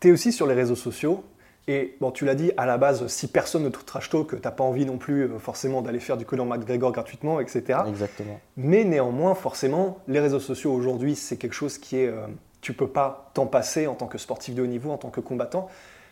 tu 0.00 0.08
es 0.08 0.12
aussi 0.12 0.32
sur 0.32 0.46
les 0.46 0.54
réseaux 0.54 0.76
sociaux. 0.76 1.24
Et 1.68 1.96
bon, 2.00 2.10
tu 2.10 2.24
l'as 2.24 2.34
dit, 2.34 2.50
à 2.56 2.66
la 2.66 2.76
base, 2.76 3.06
si 3.06 3.28
personne 3.28 3.62
ne 3.62 3.68
te 3.68 3.78
trash 3.84 4.10
talk, 4.10 4.30
tu 4.30 4.36
n'as 4.42 4.50
pas 4.50 4.64
envie 4.64 4.84
non 4.84 4.98
plus 4.98 5.22
euh, 5.22 5.38
forcément 5.38 5.80
d'aller 5.80 6.00
faire 6.00 6.16
du 6.16 6.24
Conor 6.24 6.46
McGregor 6.46 6.90
gratuitement, 6.90 7.38
etc. 7.38 7.80
Exactement. 7.86 8.40
Mais 8.56 8.82
néanmoins, 8.82 9.34
forcément, 9.34 9.98
les 10.08 10.18
réseaux 10.18 10.40
sociaux 10.40 10.72
aujourd'hui, 10.72 11.14
c'est 11.14 11.36
quelque 11.36 11.54
chose 11.54 11.78
qui 11.78 11.98
est. 11.98 12.08
Euh, 12.08 12.26
tu 12.62 12.72
peux 12.72 12.86
pas 12.86 13.30
t'en 13.34 13.46
passer 13.46 13.86
en 13.86 13.94
tant 13.94 14.06
que 14.06 14.16
sportif 14.16 14.54
de 14.54 14.62
haut 14.62 14.66
niveau, 14.66 14.90
en 14.90 14.96
tant 14.96 15.10
que 15.10 15.20
combattant. 15.20 15.68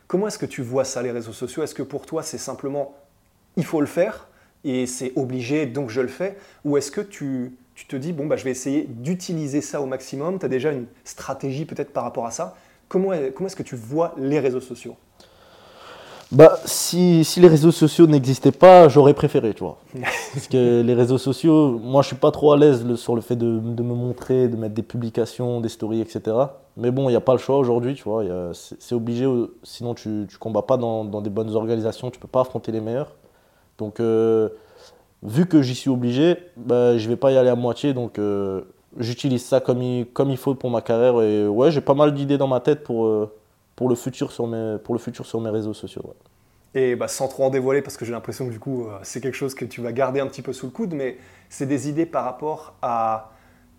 Comment 0.07 0.27
est-ce 0.27 0.39
que 0.39 0.47
tu 0.47 0.61
vois 0.61 0.85
ça, 0.85 1.01
les 1.01 1.13
réseaux 1.13 1.33
sociaux? 1.33 1.63
Est-ce 1.63 1.75
que 1.75 1.83
pour 1.83 2.05
toi, 2.05 2.23
c'est 2.23 2.39
simplement 2.39 2.95
il 3.57 3.65
faut 3.65 3.81
le 3.81 3.87
faire 3.87 4.29
et 4.65 4.87
c'est 4.87 5.13
obligé, 5.17 5.65
donc 5.67 5.89
je 5.89 6.01
le 6.01 6.09
fais? 6.09 6.37
Ou 6.65 6.77
est-ce 6.77 6.91
que 6.91 7.01
tu, 7.01 7.57
te 7.89 7.97
dis, 7.97 8.13
bon, 8.13 8.27
bah, 8.27 8.37
je 8.37 8.45
vais 8.45 8.51
essayer 8.51 8.85
d'utiliser 8.89 9.61
ça 9.61 9.81
au 9.81 9.87
maximum? 9.87 10.39
Tu 10.39 10.45
as 10.45 10.49
déjà 10.49 10.73
une 10.73 10.87
stratégie 11.05 11.65
peut-être 11.65 11.93
par 11.93 12.03
rapport 12.03 12.27
à 12.27 12.33
ça. 12.33 12.57
Comment, 12.89 13.13
comment 13.35 13.47
est-ce 13.47 13.57
que 13.57 13.63
tu 13.63 13.77
vois 13.77 14.15
les 14.19 14.41
réseaux 14.41 14.61
sociaux? 14.61 14.97
Bah, 16.33 16.61
si, 16.65 17.25
si, 17.25 17.41
les 17.41 17.49
réseaux 17.49 17.73
sociaux 17.73 18.07
n'existaient 18.07 18.53
pas, 18.53 18.89
j'aurais 18.89 19.15
préféré, 19.15 19.53
tu 19.53 19.65
vois. 19.65 19.79
Parce 20.33 20.47
que 20.47 20.81
les 20.81 20.95
réseaux 20.95 21.19
sociaux, 21.19 21.81
moi, 21.83 22.03
je 22.03 22.09
suis 22.09 22.17
pas 22.17 22.31
trop 22.31 22.53
à 22.53 22.57
l'aise 22.57 22.95
sur 22.95 23.17
le 23.17 23.21
fait 23.21 23.35
de, 23.35 23.59
de, 23.59 23.83
me 23.83 23.95
montrer, 23.95 24.47
de 24.47 24.57
mettre 24.57 24.75
des 24.75 24.85
publications, 24.85 25.61
des 25.61 25.69
stories, 25.69 26.01
etc. 26.01 26.37
Mais 26.77 26.93
bon, 26.93 27.09
il 27.09 27.13
n'y 27.13 27.17
a 27.17 27.21
pas 27.21 27.33
le 27.33 27.39
choix 27.39 27.59
aujourd'hui, 27.59 27.95
tu 27.95 28.05
vois. 28.05 28.53
C'est 28.53 28.95
obligé, 28.95 29.27
sinon 29.65 29.95
tu 29.95 30.09
ne 30.09 30.27
combats 30.39 30.63
pas 30.63 30.77
dans, 30.77 31.05
dans, 31.05 31.21
des 31.21 31.31
bonnes 31.31 31.55
organisations, 31.57 32.13
tu 32.13 32.21
peux 32.21 32.29
pas 32.29 32.43
affronter 32.43 32.71
les 32.71 32.81
meilleurs. 32.81 33.17
Donc, 33.79 33.99
euh, 33.99 34.51
vu 35.25 35.47
que 35.47 35.63
j'y 35.63 35.75
suis 35.75 35.91
obligé, 35.91 36.37
bah, 36.57 36.97
je 36.97 37.09
vais 37.09 37.17
pas 37.17 37.33
y 37.33 37.39
aller 37.39 37.49
à 37.49 37.57
moitié. 37.57 37.93
Donc, 37.93 38.21
euh, 38.21 38.61
j'utilise 38.97 39.45
ça 39.45 39.59
comme 39.59 39.83
il, 39.83 40.07
comme 40.07 40.31
il 40.31 40.37
faut 40.37 40.55
pour 40.55 40.71
ma 40.71 40.81
carrière. 40.81 41.21
Et 41.23 41.49
ouais, 41.49 41.73
j'ai 41.73 41.81
pas 41.81 41.95
mal 41.95 42.15
d'idées 42.15 42.39
dans 42.39 42.49
ma 42.49 42.61
tête 42.61 42.85
pour... 42.85 43.07
Euh, 43.07 43.33
pour 43.81 43.89
le 43.89 43.95
futur 43.95 44.31
sur 44.31 44.47
mes, 44.47 44.77
pour 44.85 44.95
le 44.95 45.01
futur 45.01 45.25
sur 45.25 45.41
mes 45.41 45.49
réseaux 45.49 45.73
sociaux. 45.73 46.03
Ouais. 46.05 46.81
Et 46.83 46.97
bah, 46.97 47.09
sans 47.09 47.29
trop 47.29 47.45
en 47.45 47.49
dévoiler, 47.49 47.81
parce 47.81 47.97
que 47.97 48.05
j'ai 48.05 48.13
l'impression 48.13 48.47
que 48.47 48.51
du 48.51 48.59
coup, 48.59 48.85
euh, 48.85 48.99
c'est 49.05 49.23
quelque 49.23 49.39
chose 49.39 49.55
que 49.55 49.65
tu 49.65 49.81
vas 49.81 49.91
garder 49.93 50.21
un 50.21 50.27
petit 50.27 50.43
peu 50.43 50.53
sous 50.53 50.67
le 50.67 50.71
coude, 50.71 50.93
mais 50.93 51.17
c'est 51.49 51.65
des 51.65 51.89
idées 51.89 52.05
par 52.05 52.25
rapport 52.25 52.75
à 52.83 53.31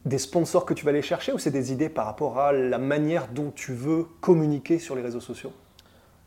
des 0.06 0.18
sponsors 0.18 0.66
que 0.66 0.74
tu 0.74 0.86
vas 0.86 0.90
aller 0.90 1.04
chercher 1.04 1.34
ou 1.34 1.38
c'est 1.38 1.52
des 1.52 1.72
idées 1.72 1.88
par 1.88 2.08
rapport 2.08 2.40
à 2.40 2.52
la 2.52 2.80
manière 2.80 3.28
dont 3.28 3.52
tu 3.54 3.74
veux 3.76 4.08
communiquer 4.22 4.80
sur 4.80 4.96
les 4.96 5.04
réseaux 5.04 5.20
sociaux? 5.20 5.52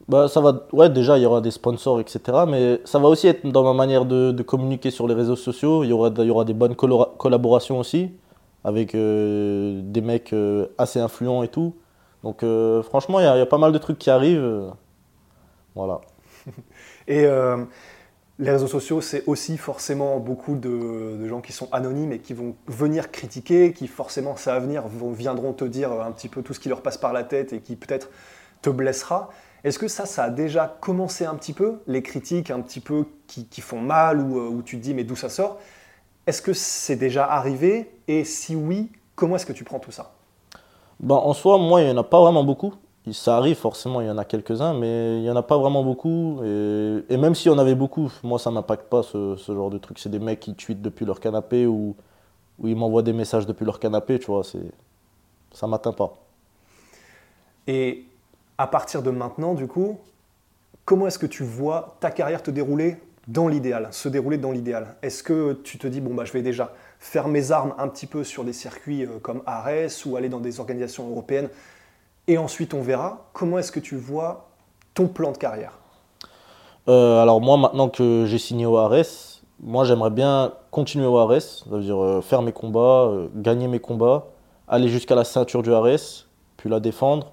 Bah, 0.07 0.29
ça 0.29 0.41
va, 0.41 0.69
ouais, 0.73 0.89
déjà, 0.89 1.19
il 1.19 1.23
y 1.23 1.27
aura 1.27 1.41
des 1.41 1.51
sponsors, 1.51 1.99
etc. 1.99 2.21
Mais 2.47 2.81
ça 2.85 3.01
va 3.01 3.09
aussi 3.09 3.27
être 3.27 3.45
dans 3.45 3.65
ma 3.65 3.73
manière 3.73 4.05
de, 4.05 4.31
de 4.31 4.43
communiquer 4.45 4.93
sur 4.93 5.09
les 5.09 5.15
réseaux 5.15 5.35
sociaux. 5.35 5.83
Il 5.83 5.91
y 5.91 5.93
aura, 5.93 6.13
il 6.17 6.27
y 6.27 6.31
aura 6.31 6.45
des 6.45 6.55
bonnes 6.55 6.77
collaborations 6.77 7.81
aussi 7.81 8.13
avec 8.63 8.95
euh, 8.95 9.81
des 9.83 10.01
mecs 10.01 10.33
euh, 10.33 10.69
assez 10.79 11.01
influents 11.01 11.43
et 11.43 11.49
tout. 11.49 11.75
Donc 12.25 12.43
euh, 12.43 12.83
franchement, 12.83 13.21
il 13.21 13.25
y, 13.25 13.27
a 13.27 13.47
pas 13.47 13.59
mal 13.59 13.71
de 13.71 13.79
trucs 13.79 13.99
qui 13.99 14.09
arrivent. 14.09 14.41
Euh, 14.41 14.71
voilà. 15.75 16.01
Et 17.07 17.27
euh, 17.27 17.63
les 18.39 18.51
réseaux 18.51 18.67
sociaux, 18.67 19.03
c'est 19.03 19.25
aussi 19.27 19.59
forcément 19.59 20.19
beaucoup 20.21 20.57
de, 20.57 21.29
gens 21.29 21.43
qui 21.43 21.53
sont 21.53 21.69
anonymes 21.71 22.13
et 22.13 22.21
qui 22.21 22.33
vont 22.33 22.57
venir 22.67 23.13
critiquer, 23.13 23.75
qui 23.75 23.87
forcément, 23.89 24.37
ça 24.37 24.55
à 24.55 24.59
venir, 24.59 24.85
viendront 24.89 25.53
te 25.53 25.67
dire 25.67 25.93
un 25.93 26.11
petit 26.13 26.31
peu 26.31 26.43
tout 26.43 26.55
ce 26.55 26.61
qui 26.61 26.71
leur 26.71 26.81
passe 26.81 26.97
par 26.97 27.13
la 27.13 27.25
tête 27.25 27.53
et 27.53 27.61
qui 27.61 27.77
peut-être 27.77 28.09
te 28.63 28.71
blessera. 28.71 29.29
Est-ce 29.63 29.79
que 29.79 29.87
ça, 29.87 30.07
ça 30.07 30.25
a 30.25 30.31
déjà 30.31 30.79
commencé 30.81 31.27
un 31.27 31.35
petit 31.35 31.53
peu, 31.53 31.81
les 31.87 32.03
critiques 32.03 32.51
un 32.51 32.63
petit 32.63 32.81
peu 32.81 33.05
qui, 33.27 33.61
font 33.61 33.81
mal 33.81 34.19
ou 34.19 34.39
où 34.39 34.63
tu 34.63 34.79
dis 34.79 34.95
mais 34.95 35.05
d'où 35.05 35.17
ça 35.17 35.29
sort? 35.29 35.59
Est-ce 36.27 36.41
que 36.41 36.55
c'est 36.55 36.97
déjà 36.97 37.27
arrivé? 37.27 37.91
Et 38.09 38.25
si 38.25 38.57
oui, 38.57 38.91
comment 39.15 39.37
est-ce 39.37 39.47
que 39.47 39.53
tu 39.53 39.65
prends 39.65 39.79
tout 39.79 39.93
ça? 39.93 40.14
Ben, 41.01 41.15
En 41.15 41.33
soi, 41.33 41.59
moi, 41.59 41.83
il 41.83 41.87
n'y 41.87 41.93
en 41.93 41.97
a 41.97 42.05
pas 42.05 42.21
vraiment 42.21 42.45
beaucoup. 42.45 42.75
Ça 43.13 43.37
arrive, 43.37 43.57
forcément, 43.57 44.01
il 44.01 44.07
y 44.07 44.11
en 44.11 44.17
a 44.17 44.25
quelques-uns, 44.25 44.73
mais 44.73 45.19
il 45.19 45.23
n'y 45.23 45.31
en 45.31 45.37
a 45.37 45.43
pas 45.43 45.59
vraiment 45.59 45.85
beaucoup. 45.85 46.43
Et, 46.43 47.17
même 47.17 47.35
s'il 47.35 47.53
y 47.53 47.55
en 47.55 47.59
avait 47.59 47.75
beaucoup, 47.75 48.11
moi, 48.23 48.39
ça 48.39 48.51
ne 48.51 48.55
m'impacte 48.55 48.89
pas 48.89 49.03
ce, 49.03 49.37
genre 49.47 49.71
de 49.71 49.79
truc. 49.79 49.99
C'est 49.99 50.09
des 50.09 50.19
mecs 50.19 50.41
qui 50.41 50.55
tweetent 50.55 50.81
depuis 50.81 51.05
leur 51.05 51.21
canapé 51.21 51.67
ou, 51.67 51.95
ou 52.59 52.69
ils 52.69 52.77
m'envoient 52.77 53.03
des 53.03 53.13
messages 53.13 53.47
depuis 53.47 53.67
leur 53.67 53.79
canapé, 53.79 54.19
tu 54.19 54.27
vois. 54.27 54.43
Ça 54.43 55.67
ne 55.67 55.71
m'atteint 55.71 55.93
pas. 55.93 56.15
Et 57.67 58.05
à 58.57 58.67
partir 58.67 59.03
de 59.03 59.11
maintenant, 59.11 59.55
du 59.55 59.67
coup, 59.67 59.99
comment 60.85 61.07
est-ce 61.07 61.19
que 61.19 61.27
tu 61.27 61.43
vois 61.43 61.97
ta 62.01 62.11
carrière 62.11 62.43
te 62.43 62.51
dérouler 62.51 62.97
dans 63.27 63.49
l'idéal, 63.49 63.89
se 63.91 64.09
dérouler 64.09 64.39
dans 64.39 64.53
l'idéal? 64.53 64.97
Est-ce 65.03 65.23
que 65.23 65.55
tu 65.65 65.79
te 65.79 65.87
dis, 65.87 66.01
bon, 66.01 66.15
bah, 66.15 66.25
je 66.25 66.33
vais 66.33 66.43
déjà 66.43 66.73
faire 67.05 67.29
mes 67.29 67.53
armes 67.53 67.75
un 67.79 67.89
petit 67.89 68.07
peu 68.07 68.25
sur 68.25 68.45
des 68.45 68.55
circuits 68.55 69.05
euh, 69.05 69.19
comme 69.21 69.43
Ares 69.45 69.91
ou 70.07 70.17
aller 70.17 70.31
dans 70.31 70.41
des 70.41 70.59
organisations 70.59 71.09
européennes 71.11 71.51
et 72.27 72.39
ensuite 72.39 72.73
on 72.73 72.81
verra 72.81 73.29
Comment 73.35 73.59
est-ce 73.59 73.71
que 73.71 73.81
tu 73.81 73.97
vois 73.97 74.49
ton 74.95 75.09
plan 75.09 75.31
de 75.33 75.37
carrière? 75.37 75.79
Euh, 76.89 77.23
alors 77.23 77.41
moi, 77.41 77.57
maintenant 77.57 77.89
que 77.89 78.25
j'ai 78.27 78.39
signé 78.39 78.65
au 78.65 78.77
Ares, 78.79 79.43
moi 79.61 79.85
j'aimerais 79.85 80.11
bien 80.11 80.53
continuer 80.71 81.07
au 81.07 81.19
Ares, 81.19 81.43
ça 81.43 81.65
veut 81.71 81.83
dire 81.83 82.03
euh, 82.03 82.21
faire 82.23 82.43
mes 82.43 82.53
combats, 82.53 83.09
euh, 83.09 83.29
gagner 83.35 83.69
mes 83.69 83.81
combats, 83.81 84.27
aller 84.67 84.89
jusqu'à 84.89 85.15
la 85.15 85.25
ceinture 85.25 85.63
du 85.63 85.73
Ares, 85.73 86.27
puis 86.57 86.71
la 86.71 86.81
défendre, 86.81 87.33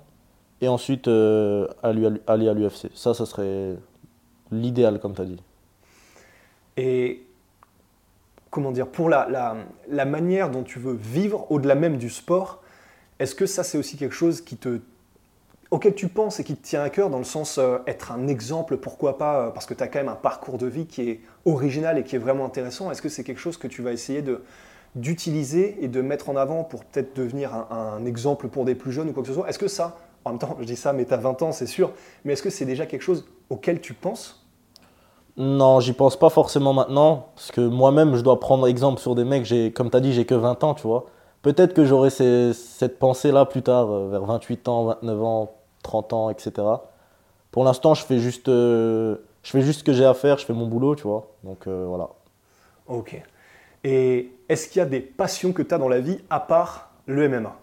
et 0.60 0.68
ensuite 0.68 1.08
aller 1.08 2.08
à 2.28 2.32
aller 2.32 2.50
à 2.50 2.54
l'UFC. 2.54 2.90
Ça, 2.94 3.14
ça 3.14 3.26
serait 3.26 3.78
l'idéal, 4.52 5.00
comme 5.00 5.16
tu 5.16 5.22
as 5.22 5.26
dit. 5.26 5.42
Et 6.78 7.26
comment 8.52 8.72
dire, 8.72 8.88
pour 8.88 9.10
la, 9.10 9.28
la- 9.90 10.06
manière 10.06 10.52
dont 10.52 10.64
tu 10.64 10.80
veux 10.80 10.94
vivre 10.94 11.52
au-delà 11.52 11.76
même 11.76 11.98
du 11.98 12.10
sport, 12.12 12.62
est-ce 13.20 13.36
que 13.36 13.46
ça 13.48 13.64
c'est 13.64 13.78
aussi 13.80 13.98
quelque 13.98 14.16
chose 14.16 14.42
qui 14.42 14.58
te, 14.58 14.82
auquel 15.72 15.96
tu 15.96 16.08
penses 16.10 16.40
et 16.40 16.44
qui 16.44 16.56
te 16.56 16.66
tient 16.66 16.84
à 16.84 16.90
cœur 16.90 17.10
dans 17.10 17.18
le 17.18 17.24
sens 17.24 17.58
euh, 17.58 17.78
être 17.88 18.12
un 18.12 18.28
exemple, 18.28 18.78
pourquoi 18.78 19.18
pas, 19.18 19.48
euh, 19.48 19.50
parce 19.52 19.66
que 19.66 19.74
tu 19.74 19.84
as 19.84 19.88
quand 19.88 20.00
même 20.00 20.10
un 20.10 20.16
parcours 20.16 20.58
de 20.58 20.68
vie 20.68 20.86
qui 20.86 21.10
est 21.10 21.22
original 21.46 21.98
et 21.98 22.04
qui 22.04 22.16
est 22.16 22.20
vraiment 22.20 22.46
intéressant. 22.46 22.92
Est-ce 22.92 23.02
que 23.02 23.10
c'est 23.10 23.24
quelque 23.24 23.40
chose 23.40 23.58
que 23.58 23.68
tu 23.68 23.82
vas 23.82 23.94
essayer 23.94 24.24
d'utiliser 24.96 25.78
et 25.84 25.88
de 25.88 26.02
mettre 26.02 26.30
en 26.30 26.36
avant 26.36 26.64
pour 26.64 26.84
peut-être 26.86 27.16
devenir 27.16 27.54
un, 27.56 27.68
un 27.98 28.06
exemple 28.06 28.50
pour 28.50 28.66
des 28.66 28.76
plus 28.76 28.92
jeunes 28.92 29.10
ou 29.10 29.14
quoi 29.14 29.24
que 29.24 29.30
ce 29.30 29.34
soit? 29.36 29.48
Est-ce 29.50 29.60
que 29.60 29.70
ça, 29.70 29.98
en 30.26 30.32
même 30.32 30.40
temps, 30.40 30.58
je 30.60 30.66
dis 30.66 30.76
ça, 30.76 30.92
mais 30.94 31.06
tu 31.06 31.14
as 31.14 31.18
20 31.18 31.42
ans, 31.42 31.52
c'est 31.54 31.68
sûr, 31.68 31.94
mais 32.26 32.34
est-ce 32.34 32.44
que 32.44 32.50
c'est 32.50 32.66
déjà 32.66 32.86
quelque 32.86 33.02
chose 33.02 33.26
auquel 33.50 33.80
tu 33.80 33.94
penses 33.94 34.41
Non, 35.38 35.80
j'y 35.80 35.94
pense 35.94 36.18
pas 36.18 36.30
forcément 36.30 36.74
maintenant, 36.74 37.28
parce 37.36 37.52
que 37.52 37.62
moi-même, 37.62 38.16
je 38.16 38.22
dois 38.22 38.40
prendre 38.40 38.68
exemple 38.68 39.00
sur 39.00 39.16
des 39.16 39.24
mecs, 39.24 39.46
j'ai, 39.46 39.72
comme 39.72 39.90
tu 39.90 39.98
as 39.98 40.02
dit, 40.02 40.14
j'ai 40.14 40.26
que 40.26 40.36
20 40.36 40.64
ans, 40.64 40.74
tu 40.74 40.84
vois. 40.84 41.06
Peut-être 41.42 41.74
que 41.74 41.86
j'aurai 41.86 42.10
ces- 42.10 42.54
cette 42.54 43.00
pensée-là 43.00 43.46
plus 43.46 43.62
tard, 43.64 43.90
euh, 43.90 44.10
vers 44.12 44.26
28 44.26 44.68
ans, 44.68 44.84
29 44.86 45.24
ans, 45.24 45.52
30 45.84 46.14
ans, 46.14 46.30
etc. 46.30 46.52
Pour 47.52 47.64
l'instant, 47.64 47.94
je 47.94 48.04
fais 48.04 48.20
juste, 48.20 48.50
euh, 48.50 49.16
je 49.44 49.52
fais 49.52 49.62
juste 49.62 49.80
ce 49.80 49.84
que 49.84 49.94
j'ai 49.94 50.06
à 50.06 50.14
faire, 50.14 50.38
je 50.38 50.46
fais 50.46 50.54
mon 50.54 50.68
boulot, 50.68 50.96
tu 50.96 51.04
vois. 51.04 51.28
Donc 51.44 51.66
euh, 51.68 51.86
voilà. 51.88 52.10
Ok. 52.88 53.20
Et 53.84 54.32
est-ce 54.50 54.68
qu'il 54.68 54.80
y 54.80 54.84
a 54.84 54.86
des 54.86 55.00
passions 55.00 55.54
que 55.54 55.62
tu 55.64 55.74
as 55.74 55.78
dans 55.78 55.90
la 55.90 56.00
vie 56.00 56.20
à 56.30 56.40
part 56.40 56.92
le 57.08 57.28
MMA 57.28 57.54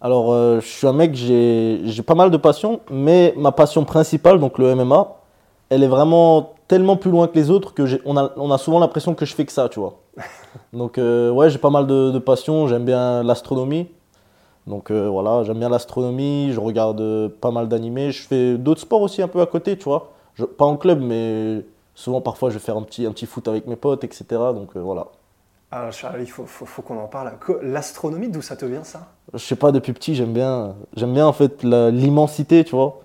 Alors, 0.00 0.32
euh, 0.32 0.58
je 0.60 0.66
suis 0.66 0.86
un 0.86 0.92
mec, 0.92 1.14
j'ai 1.14 1.82
j'ai 1.84 2.02
pas 2.02 2.14
mal 2.16 2.30
de 2.30 2.36
passions, 2.36 2.80
mais 2.90 3.32
ma 3.36 3.52
passion 3.52 3.84
principale, 3.84 4.40
donc 4.40 4.58
le 4.58 4.74
MMA, 4.74 5.16
elle 5.70 5.84
est 5.84 5.88
vraiment 5.88 6.54
tellement 6.72 6.96
plus 6.96 7.10
loin 7.10 7.28
que 7.28 7.34
les 7.34 7.50
autres 7.50 7.74
que 7.74 7.82
on 8.06 8.16
a, 8.16 8.32
on 8.36 8.50
a 8.50 8.56
souvent 8.56 8.78
l'impression 8.80 9.14
que 9.14 9.26
je 9.26 9.34
fais 9.34 9.44
que 9.44 9.52
ça, 9.52 9.68
tu 9.68 9.78
vois. 9.78 9.98
Donc, 10.72 10.96
euh, 10.96 11.30
ouais, 11.30 11.50
j'ai 11.50 11.58
pas 11.58 11.68
mal 11.68 11.86
de, 11.86 12.10
de 12.10 12.18
passions. 12.18 12.66
J'aime 12.66 12.86
bien 12.86 13.22
l'astronomie. 13.22 13.88
Donc, 14.66 14.90
euh, 14.90 15.06
voilà, 15.10 15.44
j'aime 15.44 15.58
bien 15.58 15.68
l'astronomie. 15.68 16.50
Je 16.50 16.58
regarde 16.60 17.02
euh, 17.02 17.28
pas 17.28 17.50
mal 17.50 17.68
d'animés. 17.68 18.10
Je 18.10 18.22
fais 18.22 18.56
d'autres 18.56 18.80
sports 18.80 19.02
aussi 19.02 19.20
un 19.20 19.28
peu 19.28 19.42
à 19.42 19.46
côté, 19.46 19.76
tu 19.76 19.84
vois. 19.84 20.12
Je- 20.34 20.46
pas 20.46 20.64
en 20.64 20.78
club, 20.78 20.98
mais 21.02 21.62
souvent, 21.94 22.22
parfois, 22.22 22.48
je 22.48 22.54
vais 22.54 22.60
faire 22.64 22.78
un 22.78 22.82
petit, 22.84 23.04
un 23.04 23.12
petit 23.12 23.26
foot 23.26 23.46
avec 23.48 23.66
mes 23.66 23.76
potes, 23.76 24.02
etc. 24.04 24.24
Donc, 24.54 24.70
euh, 24.74 24.80
voilà. 24.80 25.08
Ah, 25.70 25.90
Charlie, 25.90 26.24
il 26.24 26.30
faut, 26.30 26.46
faut- 26.46 26.64
faut 26.64 26.80
qu'on 26.80 26.98
en 26.98 27.06
parle. 27.06 27.32
L'astronomie, 27.60 28.28
d'où 28.30 28.40
ça 28.40 28.56
te 28.56 28.64
vient 28.64 28.84
ça? 28.84 29.08
Je 29.34 29.38
sais 29.44 29.56
pas, 29.56 29.72
depuis 29.72 29.92
petit, 29.92 30.14
j'aime 30.14 30.32
bien, 30.32 30.74
j'aime 30.96 31.12
bien 31.12 31.26
en 31.26 31.34
fait 31.34 31.62
l'immensité, 31.64 32.64
tu 32.64 32.74
vois. 32.74 33.00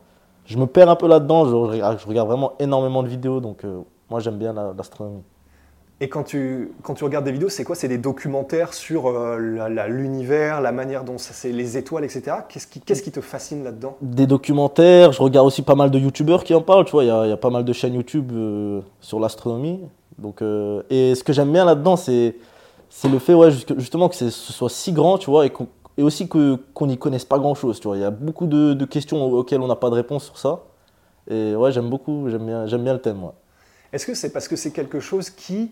Je 0.47 0.57
me 0.57 0.65
perds 0.65 0.89
un 0.89 0.95
peu 0.95 1.07
là-dedans, 1.07 1.45
je, 1.45 1.53
regarde- 1.53 1.99
je 1.99 2.07
regarde 2.07 2.27
vraiment 2.29 2.53
énormément 2.60 3.03
de 3.03 3.10
vidéos, 3.10 3.41
donc 3.41 3.65
euh, 3.65 3.79
moi 4.10 4.21
j'aime 4.21 4.38
bien 4.38 4.53
la- 4.53 4.73
l'astronomie. 4.75 5.21
Et 5.99 6.10
quand 6.10 6.23
tu, 6.23 6.71
quand 6.83 6.93
tu 6.93 7.03
regardes 7.03 7.25
des 7.25 7.31
vidéos, 7.33 7.49
c'est 7.49 7.63
quoi? 7.63 7.75
C'est 7.75 7.88
des 7.88 7.97
documentaires 7.97 8.73
sur 8.73 9.07
euh, 9.07 9.67
la- 9.67 9.88
l'univers, 9.89 10.62
la, 10.62 10.71
manière 10.71 11.03
dont 11.03 11.17
ça, 11.17 11.33
c'est 11.33 11.51
les 11.51 11.75
étoiles, 11.77 12.05
etc. 12.05 12.38
Qu'est-ce 12.47 12.67
qui, 12.67 12.79
qu'est-ce 12.79 13.01
qui 13.03 13.12
te 13.12 13.19
fascine 13.19 13.63
là-dedans? 13.63 13.97
Des 14.01 14.27
documentaires, 14.27 15.12
je 15.12 15.21
regarde 15.21 15.47
aussi 15.47 15.63
pas 15.63 15.75
mal 15.75 15.91
de 15.91 15.99
youtubeurs 15.99 16.43
qui 16.45 16.53
en 16.53 16.62
parlent, 16.62 16.86
tu 16.86 16.91
vois, 16.91 17.03
il 17.03 17.07
y 17.07 17.12
a, 17.12 17.25
il 17.25 17.29
y 17.29 17.33
a 17.33 17.38
pas 17.38 17.49
mal 17.49 17.65
de 17.65 17.73
chaînes 17.73 17.95
YouTube 17.95 18.31
euh, 18.33 18.81
sur 19.01 19.19
l'astronomie. 19.19 19.81
Donc, 20.17 20.41
et 20.89 21.13
ce 21.13 21.23
que 21.23 21.31
j'aime 21.33 21.51
bien 21.51 21.63
là-dedans, 21.65 21.95
c'est, 21.95 22.36
c'est 22.89 23.07
le 23.10 23.19
fait 23.19 23.33
ouais, 23.36 23.51
justement 23.77 24.10
que 24.10 24.15
ce 24.15 24.29
soit 24.31 24.69
si 24.69 24.91
grand, 24.91 25.17
tu 25.19 25.29
vois, 25.29 25.45
et, 25.45 25.49
qu'on- 25.51 25.67
et 25.97 26.03
aussi 26.03 26.29
que, 26.29 26.55
qu'on 26.73 26.88
n'y 26.88 26.97
connaisse 26.97 27.25
pas 27.25 27.39
grand-chose, 27.39 27.79
tu 27.79 27.88
vois. 27.88 27.97
Il 27.97 28.01
y 28.01 28.05
a 28.05 28.12
beaucoup 28.12 28.45
de, 28.45 28.86
questions 28.86 29.23
auxquelles 29.23 29.62
on 29.62 29.67
n'a 29.67 29.75
pas 29.75 29.89
de 29.89 29.95
réponse 29.95 30.25
sur 30.25 30.38
ça. 30.38 30.63
Et 31.29 31.55
ouais, 31.55 31.71
j'aime 31.71 31.89
beaucoup, 31.89 32.29
j'aime 32.29 32.45
bien, 32.45 32.67
j'aime 32.67 32.83
bien 32.83 32.93
le 32.93 33.01
thème, 33.01 33.23
ouais. 33.23 33.31
Est-ce 33.93 34.05
que 34.05 34.13
c'est 34.13 34.31
parce 34.31 34.47
que 34.47 34.55
c'est 34.55 34.71
quelque 34.71 34.99
chose 34.99 35.29
qui, 35.29 35.71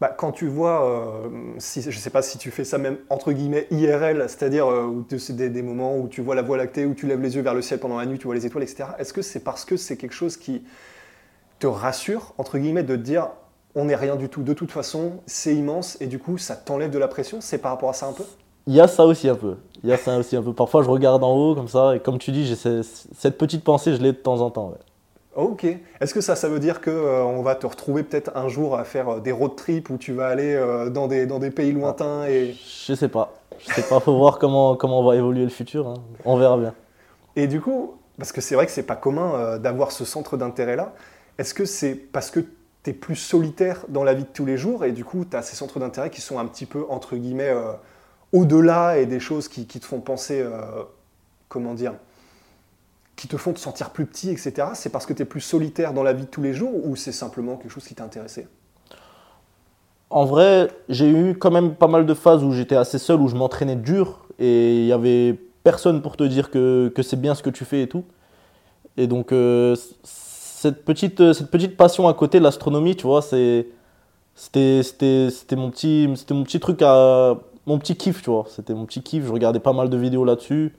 bah, 0.00 0.14
quand 0.16 0.32
tu 0.32 0.48
vois, 0.48 0.84
euh, 0.86 1.28
je 1.58 1.86
ne 1.86 1.92
sais 1.92 2.10
pas 2.10 2.20
si 2.20 2.36
tu 2.36 2.50
fais 2.50 2.64
ça 2.64 2.78
même 2.78 2.98
entre 3.10 3.32
guillemets 3.32 3.66
IRL, 3.70 4.24
c'est-à-dire 4.28 4.68
euh, 4.70 5.04
des, 5.30 5.50
des 5.50 5.62
moments 5.62 5.96
où 5.96 6.08
tu 6.08 6.20
vois 6.20 6.34
la 6.34 6.42
voie 6.42 6.56
lactée, 6.56 6.84
où 6.84 6.94
tu 6.94 7.06
lèves 7.06 7.20
les 7.20 7.36
yeux 7.36 7.42
vers 7.42 7.54
le 7.54 7.62
ciel 7.62 7.78
pendant 7.78 7.98
la 7.98 8.06
nuit, 8.06 8.18
tu 8.18 8.26
vois 8.26 8.34
les 8.34 8.44
étoiles, 8.44 8.64
etc. 8.64 8.90
Est-ce 8.98 9.12
que 9.12 9.22
c'est 9.22 9.40
parce 9.40 9.64
que 9.64 9.76
c'est 9.76 9.96
quelque 9.96 10.14
chose 10.14 10.36
qui 10.36 10.64
te 11.60 11.66
rassure, 11.66 12.34
entre 12.38 12.58
guillemets, 12.58 12.82
de 12.82 12.96
te 12.96 13.00
dire 13.00 13.30
on 13.76 13.86
n'est 13.86 13.96
rien 13.96 14.16
du 14.16 14.28
tout, 14.28 14.42
de 14.42 14.52
toute 14.52 14.70
façon, 14.70 15.22
c'est 15.26 15.54
immense, 15.54 15.96
et 16.00 16.06
du 16.06 16.20
coup 16.20 16.38
ça 16.38 16.54
t'enlève 16.54 16.90
de 16.90 16.98
la 16.98 17.08
pression? 17.08 17.40
C'est 17.40 17.58
par 17.58 17.72
rapport 17.72 17.90
à 17.90 17.94
ça 17.94 18.06
un 18.06 18.12
peu? 18.12 18.24
Il 18.66 18.74
y 18.74 18.80
a 18.80 18.88
ça 18.88 19.04
aussi 19.04 19.28
un 19.28 19.34
peu. 19.34 19.56
Il 19.82 19.90
y 19.90 19.92
a 19.92 19.96
ça 19.98 20.16
aussi 20.16 20.36
un 20.36 20.42
peu. 20.42 20.52
Parfois, 20.52 20.82
je 20.82 20.88
regarde 20.88 21.22
en 21.22 21.32
haut 21.34 21.54
comme 21.54 21.68
ça, 21.68 21.94
et 21.96 22.00
comme 22.00 22.18
tu 22.18 22.32
dis, 22.32 22.46
j'ai 22.46 22.54
ce- 22.56 22.82
cette 23.16 23.36
petite 23.36 23.62
pensée, 23.64 23.94
je 23.94 24.00
l'ai 24.02 24.12
de 24.12 24.16
temps 24.16 24.40
en 24.40 24.50
temps. 24.50 24.68
ouais. 24.70 24.78
Ok. 25.36 25.66
Est-ce 26.00 26.14
que 26.14 26.20
ça, 26.20 26.36
ça 26.36 26.48
veut 26.48 26.60
dire 26.60 26.80
que 26.80 26.90
euh, 26.90 27.24
on 27.24 27.42
va 27.42 27.56
te 27.56 27.66
retrouver 27.66 28.04
peut-être 28.04 28.30
un 28.36 28.48
jour 28.48 28.76
à 28.76 28.84
faire 28.84 29.08
euh, 29.16 29.20
des 29.20 29.32
road 29.32 29.56
trips 29.56 29.90
où 29.90 29.96
tu 29.98 30.12
vas 30.12 30.28
aller 30.28 30.54
euh, 30.54 30.90
dans, 30.90 31.08
des, 31.08 31.26
dans 31.26 31.40
des 31.40 31.50
pays 31.50 31.72
lointains 31.72 32.24
et, 32.26 32.54
Je 32.86 32.94
sais 32.94 33.08
pas. 33.08 33.32
Je 33.58 33.72
sais 33.74 33.82
pas, 33.82 33.98
faut 34.00 34.16
voir 34.16 34.38
comment, 34.38 34.76
comment 34.76 35.02
va 35.04 35.16
évoluer 35.16 35.42
le 35.42 35.48
futur. 35.50 35.88
hein. 35.88 35.94
On 36.24 36.36
verra 36.36 36.56
bien. 36.56 36.72
et 37.36 37.46
du 37.48 37.60
coup, 37.60 37.94
parce 38.16 38.30
que 38.32 38.40
c'est 38.40 38.54
vrai 38.54 38.64
que 38.64 38.72
c'est 38.72 38.84
pas 38.84 38.94
commun 38.96 39.34
euh, 39.34 39.58
d'avoir 39.58 39.90
ce 39.90 40.04
centre 40.04 40.36
d'intérêt-là, 40.36 40.92
est-ce 41.38 41.52
que 41.52 41.64
c'est 41.64 41.94
parce 41.96 42.30
que 42.30 42.38
tu 42.84 42.90
es 42.90 42.92
plus 42.92 43.16
solitaire 43.16 43.84
dans 43.88 44.04
la 44.04 44.14
vie 44.14 44.22
de 44.22 44.28
tous 44.32 44.46
les 44.46 44.56
jours 44.56 44.84
et 44.84 44.92
du 44.92 45.04
coup 45.04 45.24
tu 45.28 45.36
as 45.36 45.42
ces 45.42 45.56
centres 45.56 45.80
d'intérêt 45.80 46.10
qui 46.10 46.20
sont 46.20 46.38
un 46.38 46.46
petit 46.46 46.66
peu, 46.66 46.84
entre 46.88 47.16
guillemets, 47.16 47.50
au-delà 48.34 48.98
et 48.98 49.06
des 49.06 49.20
choses 49.20 49.46
qui, 49.46 49.64
te 49.64 49.86
font 49.86 50.00
penser, 50.00 50.40
euh, 50.40 50.82
comment 51.48 51.72
dire, 51.72 51.94
qui 53.14 53.28
te 53.28 53.36
font 53.36 53.52
te 53.52 53.60
sentir 53.60 53.90
plus 53.90 54.06
petit, 54.06 54.30
etc. 54.30 54.70
C'est 54.74 54.90
parce 54.90 55.06
que 55.06 55.12
tu 55.12 55.22
es 55.22 55.24
plus 55.24 55.40
solitaire 55.40 55.94
dans 55.94 56.02
la 56.02 56.12
vie 56.12 56.24
de 56.24 56.28
tous 56.28 56.42
les 56.42 56.52
jours 56.52 56.84
ou 56.84 56.96
c'est 56.96 57.12
simplement 57.12 57.56
quelque 57.56 57.70
chose 57.70 57.86
qui 57.86 57.94
t'a 57.94 58.02
intéressé 58.02 58.48
En 60.10 60.24
vrai, 60.24 60.68
j'ai 60.88 61.08
eu 61.08 61.38
quand 61.38 61.52
même 61.52 61.76
pas 61.76 61.86
mal 61.86 62.06
de 62.06 62.14
phases 62.14 62.42
où 62.42 62.50
j'étais 62.50 62.74
assez 62.74 62.98
seul, 62.98 63.20
où 63.20 63.28
je 63.28 63.36
m'entraînais 63.36 63.76
dur, 63.76 64.26
et 64.40 64.80
il 64.80 64.86
y 64.86 64.92
avait 64.92 65.38
personne 65.62 66.02
pour 66.02 66.16
te 66.16 66.24
dire 66.24 66.50
que, 66.50 66.92
c'est 67.02 67.20
bien 67.20 67.36
ce 67.36 67.42
que 67.44 67.50
tu 67.50 67.64
fais 67.64 67.82
et 67.82 67.88
tout. 67.88 68.04
Et 68.96 69.06
donc, 69.06 69.30
euh, 69.30 69.76
cette, 70.02 70.84
petite, 70.84 71.32
cette 71.34 71.52
petite 71.52 71.76
passion 71.76 72.08
à 72.08 72.14
côté 72.14 72.40
de 72.40 72.44
l'astronomie, 72.44 72.96
tu 72.96 73.06
vois, 73.06 73.20
mon 73.20 73.64
c'était 74.34 75.56
mon 75.56 75.70
petit 75.70 76.60
truc, 76.60 76.82
à, 76.82 77.36
mon 77.66 77.78
petit 77.78 77.96
kiff, 77.96 78.22
tu 78.22 78.30
vois. 78.30 78.44
C'était 78.48 78.74
mon 78.74 78.86
petit 78.86 79.02
kiff, 79.02 79.24
je 79.24 79.32
regardais 79.32 79.60
pas 79.60 79.72
mal 79.72 79.90
de 79.90 79.96
vidéos 79.96 80.24
là-dessus. 80.24 80.74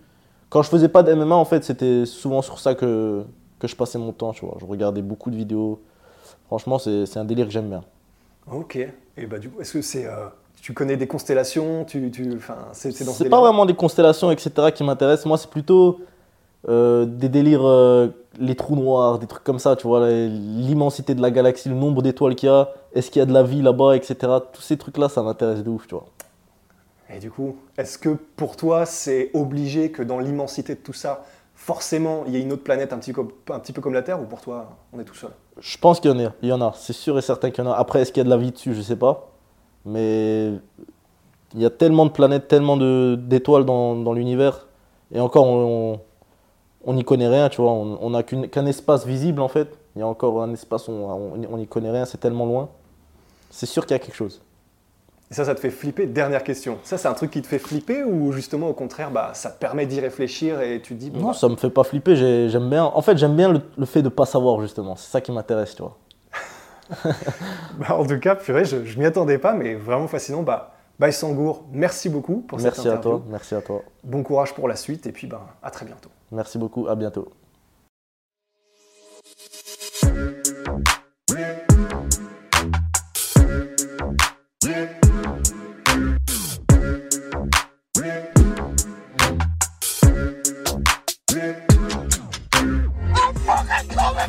Quand 0.49 0.61
je 0.61 0.69
faisais 0.69 0.89
pas 0.89 1.03
de 1.03 1.13
MMA, 1.13 1.35
en 1.35 1.45
fait, 1.45 1.63
c'était 1.63 2.05
souvent 2.05 2.41
sur 2.41 2.59
ça 2.59 2.75
que, 2.75 3.23
que 3.59 3.67
je 3.67 3.75
passais 3.75 3.97
mon 3.97 4.11
temps, 4.11 4.31
tu 4.31 4.45
vois. 4.45 4.57
Je 4.59 4.65
regardais 4.65 5.01
beaucoup 5.01 5.31
de 5.31 5.35
vidéos. 5.35 5.81
Franchement, 6.47 6.77
c'est, 6.77 7.05
c'est 7.05 7.19
un 7.19 7.25
délire 7.25 7.47
que 7.47 7.51
j'aime 7.51 7.69
bien. 7.69 7.83
Ok. 8.51 8.77
Et 9.17 9.25
bah 9.25 9.39
du 9.39 9.49
coup, 9.49 9.61
est-ce 9.61 9.73
que 9.73 9.81
c'est, 9.81 10.05
euh, 10.05 10.27
tu 10.61 10.73
connais 10.73 10.97
des 10.97 11.07
constellations, 11.07 11.85
tu, 11.85 12.11
tu, 12.11 12.39
c'est, 12.73 12.91
ce 12.91 13.23
pas 13.23 13.39
vraiment 13.39 13.65
des 13.65 13.73
constellations, 13.73 14.31
etc., 14.31 14.71
qui 14.73 14.83
m'intéressent. 14.83 15.25
Moi, 15.25 15.37
c'est 15.37 15.49
plutôt 15.49 15.99
euh, 16.67 17.05
des 17.05 17.29
délires, 17.29 17.65
euh, 17.65 18.09
les 18.39 18.55
trous 18.55 18.75
noirs, 18.75 19.19
des 19.19 19.27
trucs 19.27 19.43
comme 19.43 19.59
ça, 19.59 19.75
tu 19.75 19.87
vois, 19.87 20.09
l'immensité 20.09 21.15
de 21.15 21.21
la 21.21 21.31
galaxie, 21.31 21.69
le 21.69 21.75
nombre 21.75 22.01
d'étoiles 22.01 22.35
qu'il 22.35 22.49
y 22.49 22.51
a, 22.51 22.69
est-ce 22.93 23.09
qu'il 23.09 23.19
y 23.19 23.23
a 23.23 23.25
de 23.25 23.33
la 23.33 23.43
vie 23.43 23.61
là-bas, 23.61 23.95
etc. 23.95 24.15
Tous 24.51 24.61
ces 24.61 24.77
trucs-là, 24.77 25.09
ça 25.09 25.23
m'intéresse 25.23 25.63
de 25.63 25.69
ouf, 25.69 25.87
tu 25.87 25.95
vois. 25.95 26.05
Et 27.13 27.19
du 27.19 27.29
coup, 27.29 27.57
est-ce 27.77 27.97
que 27.97 28.09
pour 28.09 28.55
toi, 28.55 28.85
c'est 28.85 29.29
obligé 29.33 29.91
que 29.91 30.01
dans 30.01 30.19
l'immensité 30.19 30.75
de 30.75 30.79
tout 30.79 30.93
ça, 30.93 31.23
forcément, 31.53 32.23
il 32.27 32.33
y 32.33 32.37
ait 32.37 32.41
une 32.41 32.51
autre 32.51 32.63
planète 32.63 32.93
un 32.93 32.97
petit, 32.97 33.13
peu, 33.13 33.81
comme 33.81 33.93
la 33.93 34.01
Terre, 34.01 34.21
ou 34.21 34.25
pour 34.25 34.41
toi, 34.41 34.77
on 34.91 34.99
est 34.99 35.03
tout 35.03 35.15
seul? 35.15 35.31
Je 35.59 35.77
pense 35.77 35.99
qu'il 35.99 36.11
y 36.11 36.13
en 36.13 36.25
a, 36.25 36.31
y 36.41 36.51
en 36.51 36.61
a, 36.61 36.73
c'est 36.75 36.93
sûr 36.93 37.17
et 37.17 37.21
certain 37.21 37.51
qu'il 37.51 37.63
y 37.63 37.67
en 37.67 37.71
a. 37.71 37.75
Après, 37.75 38.01
est-ce 38.01 38.11
qu'il 38.11 38.21
y 38.21 38.25
a 38.25 38.25
de 38.25 38.29
la 38.29 38.37
vie 38.37 38.51
dessus, 38.51 38.73
je 38.73 38.81
sais 38.81 38.95
pas. 38.95 39.29
Mais 39.85 40.51
il 41.53 41.61
y 41.61 41.65
a 41.65 41.69
tellement 41.69 42.05
de 42.05 42.11
planètes, 42.11 42.47
tellement 42.47 42.75
d'étoiles 42.75 43.65
dans, 43.65 44.13
l'univers. 44.13 44.67
Et 45.13 45.19
encore, 45.19 45.45
on 45.45 46.93
n'y 46.93 47.03
connaît 47.03 47.27
rien, 47.27 47.49
tu 47.49 47.61
vois. 47.61 47.71
On 47.71 48.09
n'a 48.09 48.23
qu'un 48.23 48.65
espace 48.65 49.05
visible, 49.05 49.41
en 49.41 49.47
fait. 49.47 49.77
Il 49.95 49.99
y 49.99 50.01
a 50.01 50.07
encore 50.07 50.41
un 50.41 50.51
espace 50.51 50.89
on 50.89 51.57
n'y 51.57 51.67
connaît 51.67 51.91
rien, 51.91 52.05
c'est 52.05 52.17
tellement 52.17 52.45
loin. 52.45 52.69
C'est 53.49 53.67
sûr 53.67 53.85
qu'il 53.85 53.93
y 53.93 53.99
a 53.99 53.99
quelque 53.99 54.15
chose. 54.15 54.41
Et 55.31 55.33
ça, 55.33 55.43
ça 55.45 55.55
te 55.55 55.59
fait 55.59 55.71
flipper 55.71 56.05
Dernière 56.05 56.43
question. 56.43 56.77
Ça, 56.83 56.97
c'est 56.99 57.07
un 57.07 57.13
truc 57.13 57.31
qui 57.31 57.41
te 57.41 57.47
fait 57.47 57.57
flipper, 57.59 58.03
ou 58.03 58.31
justement, 58.31 58.69
au 58.69 58.73
contraire, 58.73 59.09
bah, 59.11 59.31
ça 59.33 59.49
te 59.49 59.59
permet 59.59 59.85
d'y 59.87 59.99
réfléchir 59.99 60.61
et 60.61 60.81
tu 60.81 60.93
te 60.93 60.99
dis, 60.99 61.09
bon, 61.09 61.19
Non, 61.19 61.27
bah, 61.29 61.33
ça 61.33 61.49
me 61.49 61.55
fait 61.55 61.69
pas 61.71 61.83
flipper. 61.83 62.15
j'ai- 62.15 62.47
J'aime 62.49 62.69
bien. 62.69 62.83
En 62.85 63.01
fait, 63.01 63.17
j'aime 63.17 63.35
bien 63.35 63.51
le, 63.51 63.61
le 63.77 63.85
fait 63.85 64.01
de 64.03 64.09
pas 64.09 64.25
savoir, 64.25 64.61
justement. 64.61 64.95
C'est 64.95 65.09
ça 65.11 65.21
qui 65.21 65.31
m'intéresse, 65.31 65.75
tu 65.75 65.81
vois. 65.81 65.97
bah, 67.79 67.95
en 67.97 68.05
tout 68.05 68.19
cas, 68.19 68.35
purée, 68.35 68.65
je, 68.65 68.85
je 68.85 68.99
m'y 68.99 69.05
attendais 69.05 69.39
pas, 69.39 69.53
mais 69.53 69.73
vraiment 69.73 70.07
fascinant. 70.07 70.43
Bah, 70.43 70.71
Bye 70.99 71.11
Sangour, 71.11 71.65
merci 71.73 72.07
beaucoup 72.07 72.37
pour 72.47 72.57
Merci 72.59 72.77
cette 72.77 72.87
à 72.87 72.91
interview. 72.91 73.17
toi. 73.19 73.25
Merci 73.27 73.55
à 73.55 73.61
toi. 73.61 73.81
Bon 74.03 74.23
courage 74.23 74.53
pour 74.53 74.67
la 74.69 74.75
suite, 74.77 75.05
et 75.07 75.11
puis 75.11 75.27
bah, 75.27 75.41
à 75.61 75.69
très 75.71 75.85
bientôt. 75.85 76.09
Merci 76.31 76.57
beaucoup. 76.57 76.87
À 76.87 76.95
bientôt. 76.95 77.27